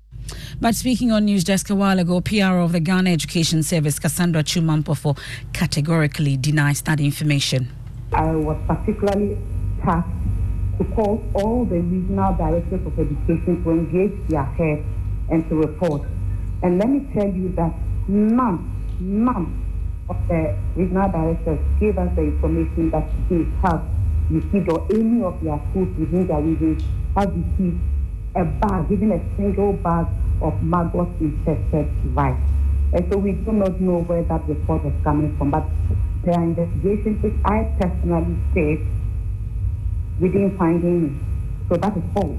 But 0.62 0.75
speaking 0.75 1.12
on 1.12 1.25
News 1.25 1.43
Desk 1.43 1.69
a 1.69 1.75
while 1.75 2.00
ago, 2.00 2.19
PR 2.22 2.60
of 2.60 2.74
the 2.74 2.79
Ghana 2.79 3.12
Education 3.12 3.63
Service, 3.63 3.98
Cassandra 3.98 4.43
Chumampo, 4.43 5.17
categorically 5.53 6.36
denies 6.36 6.81
that 6.81 7.00
information. 7.00 7.69
I 8.12 8.36
was 8.36 8.58
particularly 8.67 9.38
tasked 9.84 10.10
to 10.79 10.86
call 10.95 11.21
all 11.36 11.65
the 11.65 11.79
regional 11.79 12.33
directors 12.36 12.86
of 12.88 12.98
education 12.98 13.62
to 13.63 13.71
engage 13.71 14.15
their 14.29 14.45
heads 14.45 14.86
and 15.29 15.48
to 15.50 15.55
report. 15.55 16.01
And 16.63 16.79
let 16.79 16.89
me 16.89 17.05
tell 17.13 17.27
you 17.27 17.50
that 17.59 17.74
none, 18.07 18.63
none 19.00 19.48
of 20.09 20.17
the 20.27 20.57
regional 20.75 21.12
directors 21.12 21.59
gave 21.79 21.98
us 21.98 22.15
the 22.15 22.24
information 22.24 22.89
that 22.91 23.05
they 23.29 23.43
have 23.62 23.83
received 24.31 24.69
or 24.71 24.88
any 24.91 25.21
of 25.21 25.43
their 25.43 25.59
schools 25.69 25.89
within 25.98 26.27
their 26.27 26.41
region 26.41 26.79
have 27.15 27.29
received 27.36 27.79
a 28.36 28.45
bag, 28.45 28.91
even 28.91 29.12
a 29.12 29.21
single 29.36 29.74
bag 29.74 30.07
of 30.41 30.63
maggot 30.63 31.09
infested 31.19 31.88
rice. 32.15 32.39
And 32.93 33.05
so 33.12 33.17
we 33.17 33.33
do 33.33 33.51
not 33.51 33.79
know 33.81 34.00
where 34.01 34.24
that 34.24 34.48
report 34.48 34.86
is 34.86 34.93
coming 35.03 35.36
from. 35.38 35.51
But 35.51 35.65
there 36.24 36.36
are 36.36 36.43
investigations 36.43 37.21
which 37.21 37.33
I 37.45 37.67
personally 37.79 38.38
said 38.53 38.86
we 40.19 40.29
didn't 40.29 40.57
find 40.57 40.83
any. 40.83 41.11
So 41.69 41.75
that 41.77 41.95
is 41.95 42.03
false. 42.13 42.38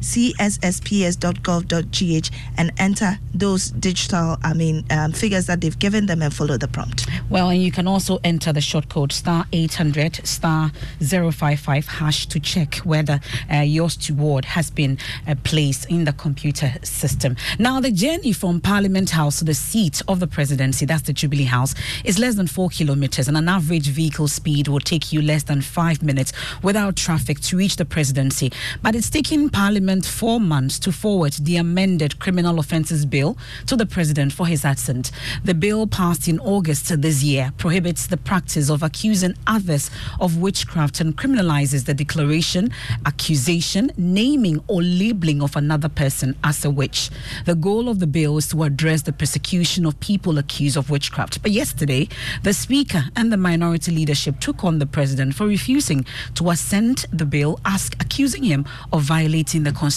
www.csSPS.gov.gh 0.09 2.31
and 2.57 2.73
enter 2.79 3.19
those 3.35 3.71
digital, 3.73 4.39
I 4.43 4.55
mean, 4.55 4.85
um, 4.91 5.13
figures 5.13 5.47
that 5.47 5.61
they've 5.61 5.79
given 5.79 6.07
them 6.07 6.23
and 6.23 6.35
follow 6.35 6.57
the 6.57 6.69
prompt. 6.69 7.07
Well, 7.31 7.51
and 7.51 7.63
you 7.63 7.71
can 7.71 7.87
also 7.87 8.19
enter 8.25 8.53
the 8.53 8.61
short 8.61 8.89
code 8.89 9.13
star 9.13 9.47
800 9.53 10.27
star 10.27 10.73
055 11.01 11.87
hash 11.87 12.27
to 12.27 12.41
check 12.41 12.77
whether 12.77 13.21
uh, 13.53 13.59
your 13.59 13.91
steward 13.91 14.47
has 14.47 14.71
been 14.71 14.99
uh, 15.27 15.35
placed 15.45 15.91
in 15.91 16.05
the 16.05 16.13
computer 16.13 16.73
system. 16.83 17.37
Now, 17.59 17.81
the 17.81 17.91
journey 17.91 18.33
from 18.33 18.61
Parliament 18.61 19.11
House 19.11 19.39
to 19.39 19.45
the 19.45 19.55
seat 19.55 20.03
of 20.09 20.21
the 20.21 20.27
presidency, 20.27 20.87
that's 20.87 21.03
the 21.03 21.13
Jubilee 21.13 21.45
House, 21.45 21.75
is 22.05 22.19
less 22.19 22.35
than 22.35 22.47
four 22.47 22.71
kilometers, 22.71 23.29
and 23.29 23.37
an 23.37 23.49
average 23.49 23.89
vehicle 23.89 24.29
speed 24.29 24.69
will 24.69 24.81
take 24.81 25.13
you 25.13 25.23
less 25.23 25.45
than 25.45 25.61
five 25.61 26.03
minutes 26.03 26.33
without 26.63 26.97
traffic 26.97 27.41
to 27.41 27.57
reach 27.57 27.77
the 27.77 27.85
presidency. 27.85 28.51
But 28.83 28.95
it's 28.95 29.11
taken 29.11 29.51
Parliament 29.51 29.98
four 30.07 30.41
months 30.41 30.79
to 30.81 30.93
forward 30.93 31.33
the 31.35 31.57
amended 31.57 32.19
criminal 32.19 32.59
offences 32.59 33.05
bill 33.05 33.37
to 33.67 33.77
the 33.77 33.87
president 33.87 34.33
for 34.33 34.47
his 34.47 34.65
assent. 34.65 35.11
The 35.45 35.55
bill 35.55 35.87
passed 35.87 36.29
in 36.29 36.41
August 36.41 37.01
this 37.01 37.23
year 37.23 37.53
prohibits 37.59 38.07
the 38.07 38.17
practice 38.17 38.71
of 38.71 38.83
accusing 38.83 39.35
others 39.47 39.91
of 40.21 40.39
witchcraft 40.39 41.01
and 41.01 41.17
criminalizes 41.17 41.85
the 41.85 41.95
declaration, 41.95 42.71
accusation, 43.07 43.91
naming, 43.97 44.63
or 44.69 44.83
labeling 44.83 45.43
of 45.43 45.57
another 45.57 45.89
person 45.89 46.37
as 46.45 46.65
a 46.65 46.71
witch. 46.71 47.11
The 47.45 47.55
goal 47.55 47.89
of 47.89 47.99
the 47.99 48.07
bill 48.07 48.39
is 48.39 48.49
to 48.49 48.63
address 48.63 49.03
the 49.03 49.13
persecution 49.13 49.87
of 49.87 49.99
people 50.01 50.39
accused 50.39 50.77
of 50.77 50.91
witchcraft. 50.91 51.43
But 51.43 51.53
yesterday, 51.53 52.09
the 52.43 52.53
Speaker 52.53 53.05
and 53.17 53.33
the 53.33 53.37
minority 53.37 53.93
leadership 53.93 54.41
took 54.41 54.65
on 54.65 54.79
the 54.79 54.87
president 54.87 55.35
for 55.35 55.47
refusing 55.47 56.05
to 56.35 56.51
assent 56.51 57.07
the 57.13 57.27
bill, 57.27 57.61
ask, 57.65 57.95
accusing 58.01 58.43
him 58.45 58.65
of 58.93 59.03
violating 59.03 59.65
the 59.65 59.73
Constitution. 59.73 59.88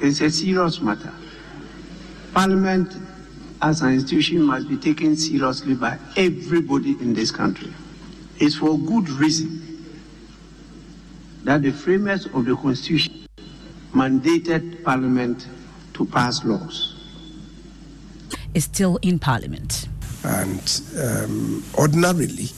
It's 0.00 0.20
a 0.20 0.30
serious 0.30 0.80
matter. 0.80 1.12
Parliament 2.32 2.96
as 3.62 3.80
an 3.82 3.94
institution 3.94 4.42
must 4.42 4.68
be 4.68 4.76
taken 4.76 5.16
seriously 5.16 5.74
by 5.74 5.98
everybody 6.16 6.92
in 7.00 7.14
this 7.14 7.30
country. 7.30 7.72
It's 8.38 8.56
for 8.56 8.78
good 8.78 9.08
reason 9.08 9.60
that 11.44 11.62
the 11.62 11.72
framers 11.72 12.26
of 12.26 12.44
the 12.44 12.56
Constitution 12.56 13.26
mandated 13.92 14.82
Parliament 14.82 15.46
to 15.94 16.04
pass 16.06 16.44
laws. 16.44 16.94
Is 18.52 18.64
still 18.64 18.98
in 19.02 19.18
Parliament. 19.18 19.88
And 20.24 20.82
um, 21.00 21.64
ordinarily, 21.76 22.48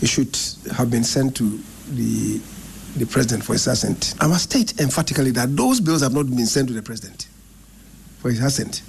it 0.00 0.08
should 0.08 0.36
have 0.72 0.90
been 0.90 1.04
sent 1.04 1.36
to 1.36 1.58
the 1.90 2.40
the 2.96 3.06
president 3.06 3.44
for 3.44 3.54
his 3.54 3.66
assent. 3.66 4.14
I 4.20 4.26
must 4.26 4.44
state 4.50 4.80
emphatically 4.80 5.30
that 5.32 5.56
those 5.56 5.80
bills 5.80 6.02
have 6.02 6.12
not 6.12 6.26
been 6.26 6.46
sent 6.46 6.68
to 6.68 6.74
the 6.74 6.82
president 6.82 7.26
for 8.18 8.30
his 8.30 8.42
assent. 8.42 8.82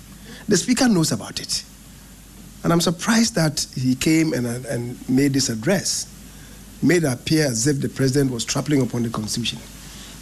The 0.48 0.58
speaker 0.58 0.88
knows 0.90 1.12
about 1.12 1.40
it. 1.40 1.64
And 2.64 2.72
I'm 2.72 2.82
surprised 2.82 3.36
that 3.36 3.66
he 3.76 3.96
came 3.96 4.34
and, 4.34 4.48
uh, 4.48 4.70
and 4.70 4.98
made 5.10 5.34
this 5.34 5.50
address, 5.50 6.08
made 6.82 7.04
it 7.04 7.12
appear 7.12 7.46
as 7.46 7.68
if 7.68 7.82
the 7.82 7.90
president 7.90 8.32
was 8.32 8.46
trampling 8.46 8.82
upon 8.82 9.04
the 9.04 9.10
constitution. 9.10 9.60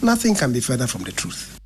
Nothing 0.02 0.34
can 0.36 0.52
be 0.52 0.60
further 0.60 0.88
from 0.88 1.04
the 1.04 1.12
truth. 1.12 1.61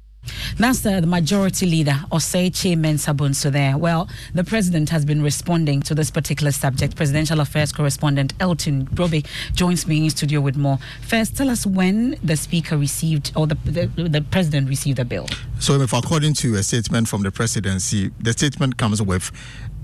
That's 0.58 0.82
the, 0.82 1.02
the 1.02 1.08
majority 1.08 1.66
leader, 1.66 2.00
Osei 2.12 2.52
Mensah-Bonsu 2.52 3.52
there. 3.52 3.78
Well, 3.78 4.10
the 4.34 4.44
president 4.44 4.90
has 4.90 5.06
been 5.06 5.22
responding 5.22 5.82
to 5.84 5.96
this 5.96 6.12
particular 6.12 6.52
subject. 6.52 6.96
Presidential 6.96 7.40
Affairs 7.40 7.72
correspondent 7.72 8.34
Elton 8.40 8.86
Brobbey 8.88 9.26
joins 9.54 9.88
me 9.88 10.04
in 10.04 10.10
studio 10.10 10.42
with 10.42 10.58
more. 10.58 10.80
First, 11.02 11.38
tell 11.38 11.50
us 11.50 11.66
when 11.66 12.18
the 12.24 12.36
speaker 12.36 12.78
received, 12.78 13.32
or 13.36 13.48
the, 13.48 13.56
the, 13.66 13.88
the 14.08 14.22
president 14.22 14.70
received 14.70 14.98
the 14.98 15.06
bill. 15.06 15.28
So, 15.60 15.80
if 15.82 15.94
according 15.94 16.34
to 16.36 16.56
a 16.56 16.64
statement 16.64 17.08
from 17.08 17.24
the 17.24 17.32
presidency, 17.32 18.12
the 18.20 18.34
statement 18.34 18.78
comes 18.78 19.02
with 19.02 19.32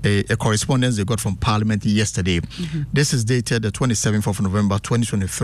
a, 0.04 0.20
a, 0.30 0.36
correspondence 0.36 0.96
they 0.96 1.04
got 1.04 1.20
from 1.20 1.36
Parliament 1.36 1.84
yesterday. 1.84 2.40
Mm-hmm. 2.40 2.82
This 2.92 3.12
is 3.12 3.24
dated 3.24 3.62
the 3.62 3.70
27th 3.70 4.26
of 4.26 4.40
November 4.40 4.78
2023. 4.78 5.42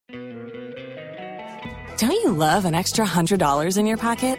Don't 1.97 2.13
you 2.13 2.31
love 2.31 2.65
an 2.65 2.75
extra 2.75 3.05
$100 3.05 3.79
in 3.79 3.87
your 3.87 3.97
pocket? 3.97 4.39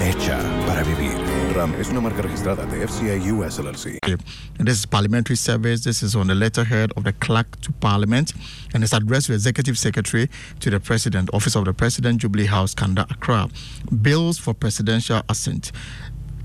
Hecha 0.00 0.38
para 0.66 0.82
vivir. 0.84 1.12
RAM 1.54 1.74
es 1.80 1.88
una 1.88 2.00
marca 2.00 2.22
registrada 2.22 2.66
de 2.66 2.86
FCA 2.86 3.16
US 3.32 3.58
LLC. 3.58 3.98
This 4.58 4.78
is 4.78 4.86
parliamentary 4.86 5.36
service. 5.36 5.84
This 5.84 6.02
is 6.02 6.14
on 6.14 6.26
the 6.26 6.34
letterhead 6.34 6.92
of 6.96 7.04
the 7.04 7.12
clerk 7.14 7.60
to 7.62 7.72
Parliament, 7.72 8.32
and 8.74 8.84
it's 8.84 8.92
addressed 8.92 9.28
to 9.28 9.32
Executive 9.32 9.78
Secretary 9.78 10.28
to 10.60 10.70
the 10.70 10.78
President, 10.80 11.30
Office 11.32 11.56
of 11.56 11.64
the 11.64 11.72
President, 11.72 12.20
Jubilee 12.20 12.46
House, 12.46 12.74
Kanda, 12.74 13.06
Accra. 13.10 13.48
Bills 14.02 14.38
for 14.38 14.54
presidential 14.54 15.22
assent 15.28 15.72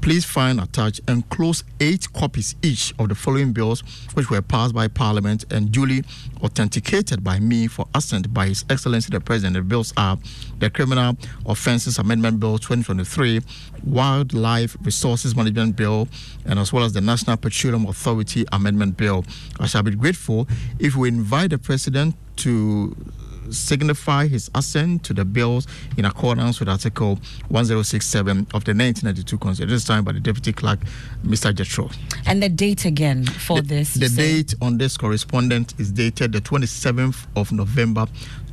please 0.01 0.25
find 0.25 0.59
attached 0.59 0.99
and 1.07 1.27
close 1.29 1.63
eight 1.79 2.11
copies 2.13 2.55
each 2.63 2.93
of 2.97 3.09
the 3.09 3.15
following 3.15 3.53
bills 3.53 3.81
which 4.15 4.29
were 4.29 4.41
passed 4.41 4.73
by 4.73 4.87
Parliament 4.87 5.45
and 5.51 5.71
duly 5.71 6.03
authenticated 6.41 7.23
by 7.23 7.39
me 7.39 7.67
for 7.67 7.87
assent 7.93 8.33
by 8.33 8.47
His 8.47 8.65
Excellency 8.69 9.11
the 9.11 9.19
President. 9.19 9.55
The 9.55 9.61
bills 9.61 9.93
are 9.97 10.17
the 10.59 10.69
Criminal 10.69 11.15
Offences 11.45 11.99
Amendment 11.99 12.39
Bill 12.39 12.57
2023, 12.57 13.41
Wildlife 13.85 14.75
Resources 14.81 15.35
Management 15.35 15.75
Bill, 15.75 16.07
and 16.45 16.57
as 16.57 16.73
well 16.73 16.83
as 16.83 16.93
the 16.93 17.01
National 17.01 17.37
Petroleum 17.37 17.85
Authority 17.85 18.45
Amendment 18.51 18.97
Bill. 18.97 19.23
I 19.59 19.67
shall 19.67 19.83
be 19.83 19.91
grateful 19.91 20.47
if 20.79 20.95
we 20.95 21.09
invite 21.09 21.51
the 21.51 21.59
President 21.59 22.15
to 22.37 22.95
signify 23.49 24.27
his 24.27 24.49
assent 24.55 25.03
to 25.05 25.13
the 25.13 25.25
bills 25.25 25.67
in 25.97 26.05
accordance 26.05 26.59
with 26.59 26.69
Article 26.69 27.15
1067 27.49 28.47
of 28.53 28.63
the 28.63 28.73
1992 28.73 29.37
Constitution, 29.37 29.69
this 29.69 29.83
time 29.83 30.03
by 30.03 30.11
the 30.11 30.19
Deputy 30.19 30.53
Clerk, 30.53 30.79
Mr. 31.25 31.53
Jethro. 31.53 31.89
And 32.25 32.41
the 32.41 32.49
date 32.49 32.85
again 32.85 33.25
for 33.25 33.61
the, 33.61 33.67
this? 33.67 33.93
The 33.95 34.09
date 34.09 34.53
on 34.61 34.77
this 34.77 34.97
correspondent 34.97 35.73
is 35.79 35.91
dated 35.91 36.31
the 36.31 36.41
27th 36.41 37.25
of 37.35 37.51
November 37.51 38.07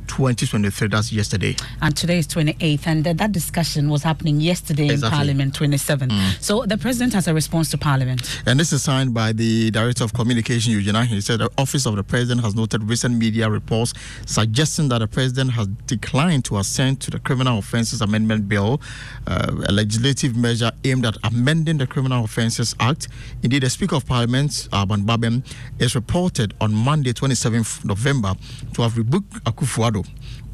2023. 0.09 0.87
That's 0.89 1.11
yesterday. 1.13 1.55
And 1.81 1.95
today 1.95 2.17
is 2.19 2.27
28th, 2.27 2.87
and 2.87 3.03
that 3.05 3.31
discussion 3.31 3.89
was 3.89 4.03
happening 4.03 4.41
yesterday 4.41 4.89
Exactly. 4.89 5.07
in 5.07 5.11
Parliament 5.11 5.55
27. 5.55 6.11
So 6.41 6.65
the 6.65 6.77
president 6.77 7.13
has 7.13 7.27
a 7.27 7.33
response 7.33 7.69
to 7.71 7.77
Parliament. 7.77 8.41
And 8.45 8.59
this 8.59 8.73
is 8.73 8.83
signed 8.83 9.13
by 9.13 9.31
the 9.31 9.71
Director 9.71 10.03
of 10.03 10.13
Communication, 10.13 10.73
Eugene. 10.73 10.95
He 11.05 11.21
said 11.21 11.39
the 11.39 11.49
Office 11.57 11.85
of 11.85 11.95
the 11.95 12.03
President 12.03 12.41
has 12.41 12.55
noted 12.55 12.83
recent 12.83 13.15
media 13.15 13.49
reports 13.49 13.93
suggesting 14.25 14.89
that 14.89 14.99
the 14.99 15.07
President 15.07 15.51
has 15.51 15.67
declined 15.87 16.45
to 16.45 16.57
assent 16.57 16.99
to 17.01 17.11
the 17.11 17.19
Criminal 17.19 17.59
Offences 17.59 18.01
Amendment 18.01 18.47
Bill, 18.49 18.81
uh, 19.27 19.51
a 19.67 19.71
legislative 19.71 20.35
measure 20.35 20.71
aimed 20.83 21.05
at 21.05 21.15
amending 21.23 21.77
the 21.77 21.87
Criminal 21.87 22.23
Offences 22.25 22.75
Act. 22.79 23.07
Indeed, 23.43 23.63
the 23.63 23.69
Speaker 23.69 23.95
of 23.95 24.05
Parliament, 24.05 24.67
Alban 24.73 25.03
Bagbin, 25.03 25.43
is 25.79 25.95
reported 25.95 26.53
on 26.59 26.73
Monday, 26.73 27.13
27th 27.13 27.85
November, 27.85 28.33
to 28.73 28.81
have 28.81 28.97
rebuked 28.97 29.43
Akufo-Addo 29.45 29.98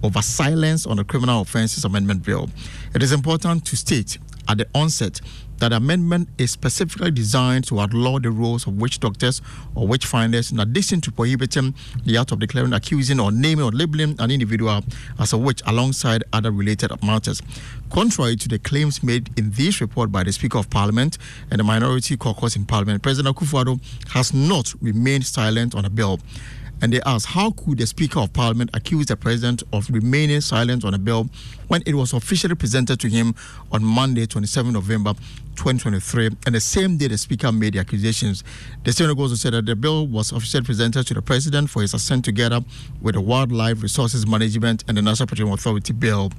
over 0.03 0.21
silence 0.21 0.85
on 0.85 0.97
the 0.97 1.03
Criminal 1.03 1.41
Offences 1.41 1.85
Amendment 1.85 2.23
Bill. 2.23 2.49
It 2.93 3.03
is 3.03 3.11
important 3.11 3.65
to 3.65 3.75
state 3.75 4.17
at 4.47 4.57
the 4.57 4.67
onset 4.75 5.21
that 5.57 5.71
amendment 5.71 6.27
is 6.37 6.51
specifically 6.51 7.11
designed 7.11 7.65
to 7.65 7.79
outlaw 7.79 8.19
the 8.19 8.29
roles 8.29 8.67
of 8.67 8.75
witch 8.75 8.99
doctors 8.99 9.41
or 9.73 9.87
witch 9.87 10.05
finders 10.05 10.51
in 10.51 10.59
addition 10.59 10.99
to 11.01 11.11
prohibiting 11.11 11.73
the 12.05 12.17
act 12.17 12.31
of 12.31 12.39
declaring, 12.39 12.73
accusing, 12.73 13.19
or 13.19 13.31
naming 13.31 13.63
or 13.63 13.71
labeling 13.71 14.15
an 14.19 14.31
individual 14.31 14.81
as 15.19 15.33
a 15.33 15.37
witch 15.37 15.61
alongside 15.65 16.23
other 16.33 16.51
related 16.51 16.91
matters. 17.03 17.41
Contrary 17.89 18.35
to 18.35 18.49
the 18.49 18.59
claims 18.59 19.01
made 19.01 19.29
in 19.37 19.51
this 19.51 19.79
report 19.79 20.11
by 20.11 20.23
the 20.23 20.31
Speaker 20.31 20.57
of 20.57 20.69
Parliament 20.69 21.17
and 21.49 21.59
the 21.59 21.63
minority 21.63 22.17
caucus 22.17 22.55
in 22.55 22.65
Parliament, 22.65 23.01
President 23.01 23.35
Akufo-Addo 23.35 23.79
has 24.09 24.33
not 24.33 24.73
remained 24.81 25.25
silent 25.25 25.73
on 25.73 25.83
the 25.83 25.89
bill. 25.89 26.19
And 26.81 26.91
they 26.91 27.01
asked, 27.05 27.27
how 27.27 27.51
could 27.51 27.77
the 27.77 27.87
Speaker 27.87 28.19
of 28.19 28.33
Parliament 28.33 28.69
accuse 28.73 29.05
the 29.07 29.15
President 29.15 29.63
of 29.73 29.89
remaining 29.89 30.41
silent 30.41 30.83
on 30.83 30.93
a 30.93 30.99
bill 30.99 31.29
when 31.67 31.81
it 31.85 31.95
was 31.95 32.13
officially 32.13 32.55
presented 32.55 32.99
to 32.99 33.09
him 33.09 33.33
on 33.71 33.83
Monday, 33.83 34.25
27 34.25 34.73
November 34.73 35.13
2023, 35.55 36.27
and 36.45 36.55
the 36.55 36.59
same 36.59 36.97
day 36.97 37.07
the 37.07 37.17
Speaker 37.17 37.51
made 37.51 37.73
the 37.73 37.79
accusations? 37.79 38.43
The 38.83 38.93
Senate 38.93 39.17
also 39.17 39.35
said 39.35 39.53
that 39.53 39.65
the 39.65 39.75
bill 39.75 40.07
was 40.07 40.31
officially 40.31 40.63
presented 40.63 41.07
to 41.07 41.13
the 41.13 41.21
President 41.21 41.69
for 41.69 41.81
his 41.81 41.93
assent 41.93 42.25
together 42.25 42.61
with 43.01 43.15
the 43.15 43.21
Wildlife 43.21 43.81
Resources 43.81 44.27
Management 44.27 44.83
and 44.87 44.97
the 44.97 45.01
National 45.01 45.27
Petroleum 45.27 45.53
Authority 45.53 45.93
bill. 45.93 46.31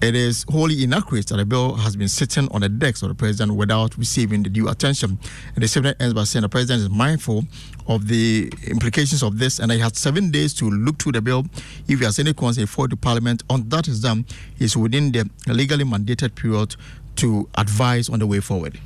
It 0.00 0.14
is 0.14 0.44
wholly 0.50 0.82
inaccurate 0.84 1.28
that 1.28 1.36
the 1.36 1.46
bill 1.46 1.76
has 1.76 1.96
been 1.96 2.08
sitting 2.08 2.48
on 2.50 2.60
the 2.60 2.68
decks 2.68 3.02
of 3.02 3.08
the 3.08 3.14
president 3.14 3.54
without 3.56 3.96
receiving 3.96 4.42
the 4.42 4.50
due 4.50 4.68
attention. 4.68 5.18
And 5.54 5.62
the 5.62 5.68
statement 5.68 5.96
ends 6.00 6.12
by 6.12 6.24
saying 6.24 6.42
the 6.42 6.48
president 6.48 6.82
is 6.82 6.90
mindful 6.90 7.44
of 7.86 8.08
the 8.08 8.52
implications 8.66 9.22
of 9.22 9.38
this 9.38 9.60
and 9.60 9.70
he 9.72 9.78
has 9.78 9.96
seven 9.96 10.30
days 10.30 10.52
to 10.54 10.68
look 10.68 11.00
through 11.00 11.12
the 11.12 11.22
bill. 11.22 11.46
If 11.88 12.00
he 12.00 12.04
has 12.04 12.18
any 12.18 12.34
concerns 12.34 12.70
for 12.70 12.88
the 12.88 12.96
parliament, 12.96 13.44
on 13.48 13.68
that 13.70 13.88
is 13.88 14.00
done, 14.00 14.26
he's 14.58 14.76
within 14.76 15.12
the 15.12 15.28
legally 15.46 15.84
mandated 15.84 16.34
period 16.34 16.76
to 17.16 17.48
advise 17.56 18.08
on 18.08 18.18
the 18.18 18.26
way 18.26 18.40
forward. 18.40 18.78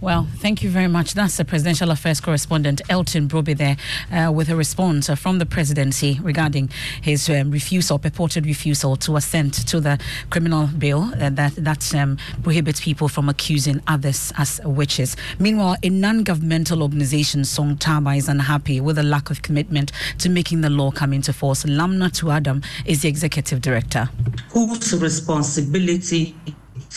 Well, 0.00 0.28
thank 0.36 0.62
you 0.62 0.70
very 0.70 0.86
much. 0.86 1.14
That's 1.14 1.36
the 1.36 1.44
presidential 1.44 1.90
affairs 1.90 2.20
correspondent 2.20 2.80
Elton 2.88 3.26
Brobbey 3.26 3.56
there 3.56 3.76
uh, 4.12 4.30
with 4.30 4.48
a 4.48 4.54
response 4.54 5.08
from 5.10 5.38
the 5.38 5.46
presidency 5.46 6.20
regarding 6.22 6.70
his 7.02 7.28
um, 7.28 7.50
refusal, 7.50 7.98
purported 7.98 8.46
refusal 8.46 8.94
to 8.96 9.16
assent 9.16 9.54
to 9.66 9.80
the 9.80 9.98
criminal 10.30 10.68
bill 10.68 11.10
uh, 11.20 11.30
that 11.30 11.54
that 11.56 11.92
um, 11.96 12.16
prohibits 12.44 12.80
people 12.80 13.08
from 13.08 13.28
accusing 13.28 13.82
others 13.88 14.32
as 14.38 14.60
witches. 14.64 15.16
Meanwhile, 15.40 15.76
a 15.82 15.88
non-governmental 15.88 16.80
organization, 16.80 17.42
Songtaba, 17.42 18.16
is 18.16 18.28
unhappy 18.28 18.80
with 18.80 18.96
the 18.96 19.02
lack 19.02 19.30
of 19.30 19.42
commitment 19.42 19.90
to 20.18 20.28
making 20.28 20.60
the 20.60 20.70
law 20.70 20.92
come 20.92 21.12
into 21.12 21.32
force. 21.32 21.64
Lamnatu 21.64 22.32
Adam 22.32 22.62
is 22.86 23.02
the 23.02 23.08
executive 23.08 23.60
director. 23.60 24.08
whose 24.50 24.94
responsibility 25.00 26.34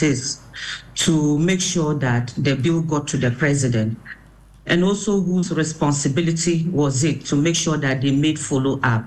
is 0.03 0.39
to 0.95 1.37
make 1.39 1.61
sure 1.61 1.93
that 1.95 2.33
the 2.37 2.55
bill 2.55 2.81
got 2.81 3.07
to 3.09 3.17
the 3.17 3.31
president, 3.31 3.97
and 4.65 4.83
also 4.83 5.21
whose 5.21 5.51
responsibility 5.51 6.67
was 6.69 7.03
it 7.03 7.25
to 7.25 7.35
make 7.35 7.55
sure 7.55 7.77
that 7.77 8.01
they 8.01 8.11
made 8.11 8.39
follow 8.39 8.79
up. 8.83 9.05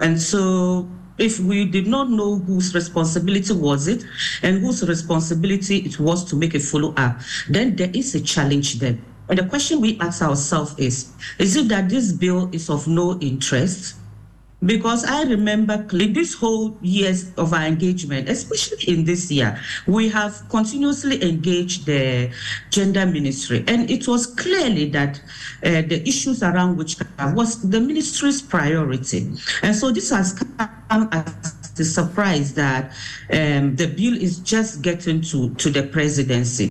And 0.00 0.20
so, 0.20 0.88
if 1.18 1.38
we 1.38 1.64
did 1.64 1.86
not 1.86 2.10
know 2.10 2.36
whose 2.36 2.74
responsibility 2.74 3.54
was 3.54 3.86
it 3.86 4.04
and 4.42 4.58
whose 4.58 4.86
responsibility 4.86 5.78
it 5.78 6.00
was 6.00 6.24
to 6.24 6.36
make 6.36 6.54
a 6.54 6.60
follow 6.60 6.92
up, 6.96 7.20
then 7.48 7.76
there 7.76 7.90
is 7.94 8.14
a 8.14 8.20
challenge 8.20 8.80
there. 8.80 8.98
And 9.28 9.38
the 9.38 9.46
question 9.46 9.80
we 9.80 9.98
ask 10.00 10.22
ourselves 10.22 10.74
is 10.78 11.12
Is 11.38 11.56
it 11.56 11.68
that 11.68 11.88
this 11.88 12.12
bill 12.12 12.50
is 12.52 12.68
of 12.68 12.86
no 12.86 13.18
interest? 13.20 13.96
Because 14.64 15.04
I 15.04 15.24
remember 15.24 15.76
this 15.76 16.34
whole 16.34 16.76
years 16.80 17.32
of 17.36 17.52
our 17.52 17.64
engagement, 17.66 18.28
especially 18.28 18.92
in 18.92 19.04
this 19.04 19.30
year, 19.30 19.60
we 19.86 20.08
have 20.08 20.42
continuously 20.48 21.22
engaged 21.22 21.86
the 21.86 22.30
gender 22.70 23.04
ministry, 23.04 23.64
and 23.68 23.90
it 23.90 24.08
was 24.08 24.26
clearly 24.26 24.88
that 24.90 25.20
uh, 25.64 25.82
the 25.82 26.02
issues 26.06 26.42
around 26.42 26.76
witchcraft 26.76 27.36
was 27.36 27.68
the 27.68 27.80
ministry's 27.80 28.40
priority. 28.40 29.30
And 29.62 29.74
so 29.76 29.90
this 29.90 30.10
has 30.10 30.32
come 30.32 31.08
as 31.12 31.54
the 31.74 31.84
surprise 31.84 32.54
that 32.54 32.92
um, 33.32 33.76
the 33.76 33.86
bill 33.86 34.16
is 34.16 34.38
just 34.38 34.82
getting 34.82 35.20
to, 35.22 35.54
to 35.54 35.70
the 35.70 35.82
presidency. 35.82 36.70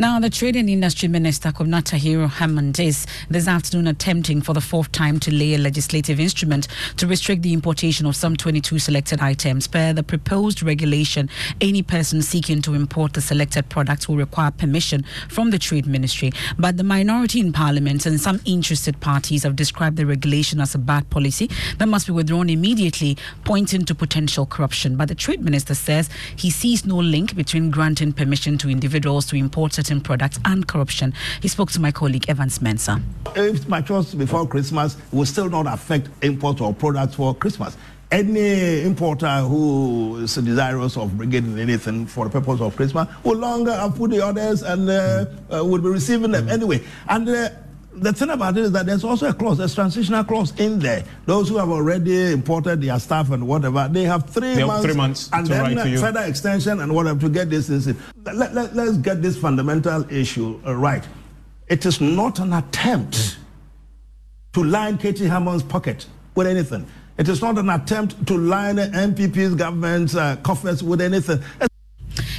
Now, 0.00 0.20
the 0.20 0.30
Trade 0.30 0.54
and 0.54 0.70
Industry 0.70 1.08
Minister, 1.08 1.50
Kumnata 1.50 1.96
Hero 1.96 2.28
Hammond, 2.28 2.78
is 2.78 3.04
this 3.28 3.48
afternoon 3.48 3.88
attempting 3.88 4.40
for 4.40 4.52
the 4.52 4.60
fourth 4.60 4.92
time 4.92 5.18
to 5.18 5.34
lay 5.34 5.54
a 5.54 5.58
legislative 5.58 6.20
instrument 6.20 6.68
to 6.98 7.06
restrict 7.08 7.42
the 7.42 7.52
importation 7.52 8.06
of 8.06 8.14
some 8.14 8.36
22 8.36 8.78
selected 8.78 9.20
items. 9.20 9.66
Per 9.66 9.92
the 9.92 10.04
proposed 10.04 10.62
regulation, 10.62 11.28
any 11.60 11.82
person 11.82 12.22
seeking 12.22 12.62
to 12.62 12.74
import 12.74 13.14
the 13.14 13.20
selected 13.20 13.68
products 13.70 14.08
will 14.08 14.16
require 14.16 14.52
permission 14.52 15.04
from 15.28 15.50
the 15.50 15.58
Trade 15.58 15.88
Ministry. 15.88 16.30
But 16.56 16.76
the 16.76 16.84
minority 16.84 17.40
in 17.40 17.52
Parliament 17.52 18.06
and 18.06 18.20
some 18.20 18.40
interested 18.44 19.00
parties 19.00 19.42
have 19.42 19.56
described 19.56 19.96
the 19.96 20.06
regulation 20.06 20.60
as 20.60 20.76
a 20.76 20.78
bad 20.78 21.10
policy 21.10 21.50
that 21.78 21.88
must 21.88 22.06
be 22.06 22.12
withdrawn 22.12 22.48
immediately, 22.50 23.18
pointing 23.42 23.84
to 23.86 23.96
potential 23.96 24.46
corruption. 24.46 24.96
But 24.96 25.08
the 25.08 25.16
Trade 25.16 25.42
Minister 25.42 25.74
says 25.74 26.08
he 26.36 26.50
sees 26.50 26.86
no 26.86 26.98
link 26.98 27.34
between 27.34 27.72
granting 27.72 28.12
permission 28.12 28.58
to 28.58 28.70
individuals 28.70 29.26
to 29.26 29.34
import 29.34 29.72
certain 29.72 29.87
products 30.00 30.38
and 30.44 30.66
corruption. 30.66 31.12
He 31.40 31.48
spoke 31.48 31.70
to 31.72 31.80
my 31.80 31.90
colleague 31.90 32.26
Evans 32.28 32.58
Mensah. 32.60 33.02
If 33.34 33.68
my 33.68 33.80
matures 33.80 34.14
before 34.14 34.46
Christmas, 34.46 34.96
will 35.12 35.26
still 35.26 35.48
not 35.48 35.66
affect 35.66 36.08
import 36.22 36.60
or 36.60 36.74
products 36.74 37.14
for 37.14 37.34
Christmas. 37.34 37.76
Any 38.10 38.82
importer 38.84 39.40
who 39.40 40.16
is 40.22 40.34
desirous 40.34 40.96
of 40.96 41.16
bringing 41.16 41.58
anything 41.58 42.06
for 42.06 42.24
the 42.24 42.30
purpose 42.30 42.60
of 42.60 42.74
Christmas 42.74 43.06
will 43.22 43.36
longer 43.36 43.72
have 43.72 43.96
put 43.96 44.10
the 44.10 44.24
orders 44.24 44.62
and 44.62 44.88
uh, 44.88 45.26
uh, 45.52 45.64
will 45.64 45.80
be 45.80 45.88
receiving 45.88 46.30
them 46.30 46.48
anyway. 46.48 46.82
And 47.08 47.28
uh, 47.28 47.50
the 48.00 48.12
thing 48.12 48.30
about 48.30 48.56
it 48.56 48.64
is 48.64 48.72
that 48.72 48.86
there's 48.86 49.04
also 49.04 49.28
a 49.28 49.34
clause, 49.34 49.60
a 49.60 49.72
transitional 49.74 50.24
clause 50.24 50.58
in 50.58 50.78
there. 50.78 51.04
Those 51.26 51.48
who 51.48 51.56
have 51.58 51.68
already 51.70 52.32
imported 52.32 52.80
their 52.80 52.98
stuff 52.98 53.30
and 53.30 53.46
whatever, 53.46 53.88
they 53.90 54.04
have 54.04 54.28
three 54.30 54.54
They 54.54 54.60
have 54.60 54.66
months, 54.68 54.84
three 54.84 54.94
months 54.94 55.30
and 55.32 55.46
to 55.46 55.52
then 55.52 55.62
write 55.62 55.84
to 55.84 55.88
you. 55.90 55.98
further 56.00 56.20
extension 56.20 56.80
and 56.80 56.94
whatever 56.94 57.20
to 57.20 57.28
get 57.28 57.50
this. 57.50 57.66
this 57.66 57.86
let, 58.24 58.54
let, 58.54 58.74
let's 58.74 58.96
get 58.98 59.22
this 59.22 59.36
fundamental 59.36 60.10
issue 60.12 60.60
uh, 60.66 60.74
right. 60.74 61.06
It 61.68 61.84
is 61.84 62.00
not 62.00 62.38
an 62.38 62.52
attempt 62.52 63.38
to 64.54 64.64
line 64.64 64.96
K.T. 64.98 65.24
Hammond's 65.26 65.62
pocket 65.62 66.06
with 66.34 66.46
anything. 66.46 66.86
It 67.18 67.28
is 67.28 67.42
not 67.42 67.58
an 67.58 67.68
attempt 67.68 68.26
to 68.28 68.38
line 68.38 68.76
NPP's 68.76 69.54
government's 69.54 70.14
uh, 70.14 70.36
coffers 70.36 70.82
with 70.82 71.00
anything. 71.00 71.40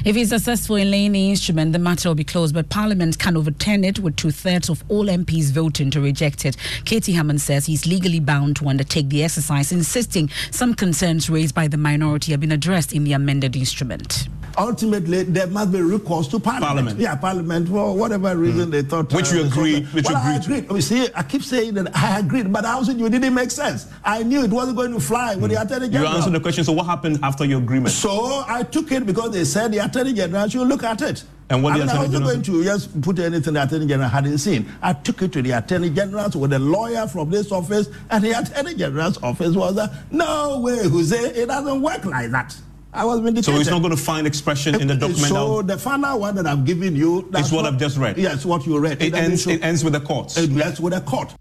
If 0.05 0.15
he's 0.15 0.29
successful 0.29 0.77
in 0.77 0.91
laying 0.91 1.11
the 1.11 1.29
instrument, 1.29 1.73
the 1.73 1.79
matter 1.79 2.09
will 2.09 2.15
be 2.15 2.23
closed, 2.23 2.53
but 2.53 2.69
Parliament 2.69 3.19
can 3.19 3.35
overturn 3.35 3.83
it 3.83 3.99
with 3.99 4.15
two 4.15 4.31
thirds 4.31 4.69
of 4.69 4.83
all 4.87 5.07
MPs 5.07 5.51
voting 5.51 5.91
to 5.91 5.99
reject 5.99 6.45
it. 6.45 6.55
K.T. 6.85 7.11
Hammond 7.11 7.41
says 7.41 7.65
he's 7.65 7.85
legally 7.85 8.21
bound 8.21 8.55
to 8.57 8.69
undertake 8.69 9.09
the 9.09 9.23
exercise, 9.23 9.73
insisting 9.73 10.29
some 10.51 10.73
concerns 10.73 11.29
raised 11.29 11.53
by 11.53 11.67
the 11.67 11.77
minority 11.77 12.31
have 12.31 12.39
been 12.39 12.53
addressed 12.53 12.93
in 12.93 13.03
the 13.03 13.11
amended 13.13 13.57
instrument. 13.57 14.29
Ultimately, 14.59 15.23
there 15.23 15.47
must 15.47 15.71
be 15.71 15.81
recourse 15.81 16.27
to 16.27 16.39
Parliament. 16.39 16.67
Parliament. 16.67 16.99
Yeah, 16.99 17.15
Parliament, 17.15 17.69
for 17.69 17.95
whatever 17.95 18.35
reason 18.35 18.69
they 18.69 18.81
thought. 18.81 19.11
Which 19.13 19.31
you 19.31 19.43
uh, 19.43 19.47
agree- 19.47 19.83
which 19.85 20.07
you 20.09 20.13
well, 20.13 20.21
I 20.23 20.35
agree 20.35 20.55
to. 20.57 20.63
agreed. 20.65 20.75
You 20.75 20.81
see, 20.81 21.07
I 21.15 21.23
keep 21.23 21.43
saying 21.43 21.75
that 21.75 21.95
I 21.95 22.19
agreed, 22.19 22.51
but 22.51 22.65
I 22.65 22.81
said 22.83 22.99
you 22.99 23.09
didn't 23.09 23.33
make 23.33 23.51
sense. 23.51 23.87
I 24.03 24.21
knew 24.23 24.43
it 24.43 24.51
wasn't 24.51 24.75
going 24.77 24.91
to 24.91 24.99
fly 24.99 25.35
with 25.35 25.51
the 25.51 25.61
Attorney 25.61 25.87
general. 25.87 26.11
You 26.11 26.17
answered 26.17 26.33
the 26.33 26.41
question. 26.41 26.65
So 26.65 26.73
what 26.73 26.85
happened 26.87 27.19
after 27.23 27.45
your 27.45 27.59
agreement? 27.59 27.93
So 27.93 28.43
I 28.47 28.63
took 28.63 28.91
it 28.91 29.05
because 29.05 29.31
they 29.31 29.45
said 29.45 29.71
the 29.71 29.77
Attorney 29.79 30.13
General 30.13 30.49
should 30.49 30.67
look 30.67 30.83
at 30.83 31.01
it. 31.01 31.23
And 31.51 31.63
what 31.63 31.73
I 31.73 31.79
the 31.79 31.85
mean, 31.85 31.95
I 31.95 31.99
wasn't 32.03 32.23
going 32.25 32.41
to 32.43 32.63
just 32.63 33.01
put 33.01 33.17
anything 33.17 33.53
the 33.53 33.63
Attorney 33.63 33.87
General 33.87 34.09
hadn't 34.09 34.37
seen. 34.37 34.69
I 34.83 34.93
took 34.93 35.21
it 35.23 35.31
to 35.33 35.41
the 35.41 35.51
Attorney 35.51 35.89
General's 35.89 36.35
with 36.35 36.53
a 36.53 36.59
lawyer 36.59 37.07
from 37.07 37.31
this 37.31 37.51
office, 37.51 37.89
and 38.11 38.23
the 38.23 38.31
Attorney 38.37 38.75
General's 38.75 39.21
office 39.23 39.55
was 39.55 39.75
like, 39.75 39.89
no 40.11 40.59
way, 40.59 40.87
Jose, 40.87 41.17
it 41.17 41.47
doesn't 41.47 41.81
work 41.81 42.05
like 42.05 42.29
that. 42.31 42.55
I 42.93 43.05
was 43.05 43.19
vindicated. 43.19 43.45
So 43.53 43.59
it's 43.59 43.69
not 43.69 43.81
going 43.81 43.95
to 43.95 44.01
find 44.01 44.25
expression 44.25 44.79
in 44.81 44.87
the 44.87 44.95
document. 44.95 45.27
So 45.27 45.61
that- 45.61 45.73
the 45.75 45.79
final 45.79 46.19
one 46.19 46.35
that 46.35 46.47
I've 46.47 46.65
given 46.65 46.95
you, 46.95 47.27
that's 47.31 47.47
It's 47.47 47.53
what 47.55 47.65
I've 47.65 47.77
just 47.77 47.97
read. 47.97 48.17
Yes, 48.17 48.45
what 48.45 48.65
you 48.65 48.79
read. 48.79 49.01
It 49.01 49.11
doesn't 49.11 49.25
ends, 49.25 49.47
it 49.47 49.63
ends 49.63 49.83
with 49.83 49.93
the 49.93 49.99
courts. 49.99 50.37
It 50.37 50.49
ends 50.49 50.79
with 50.79 50.93
a 50.93 51.01
court. 51.01 51.33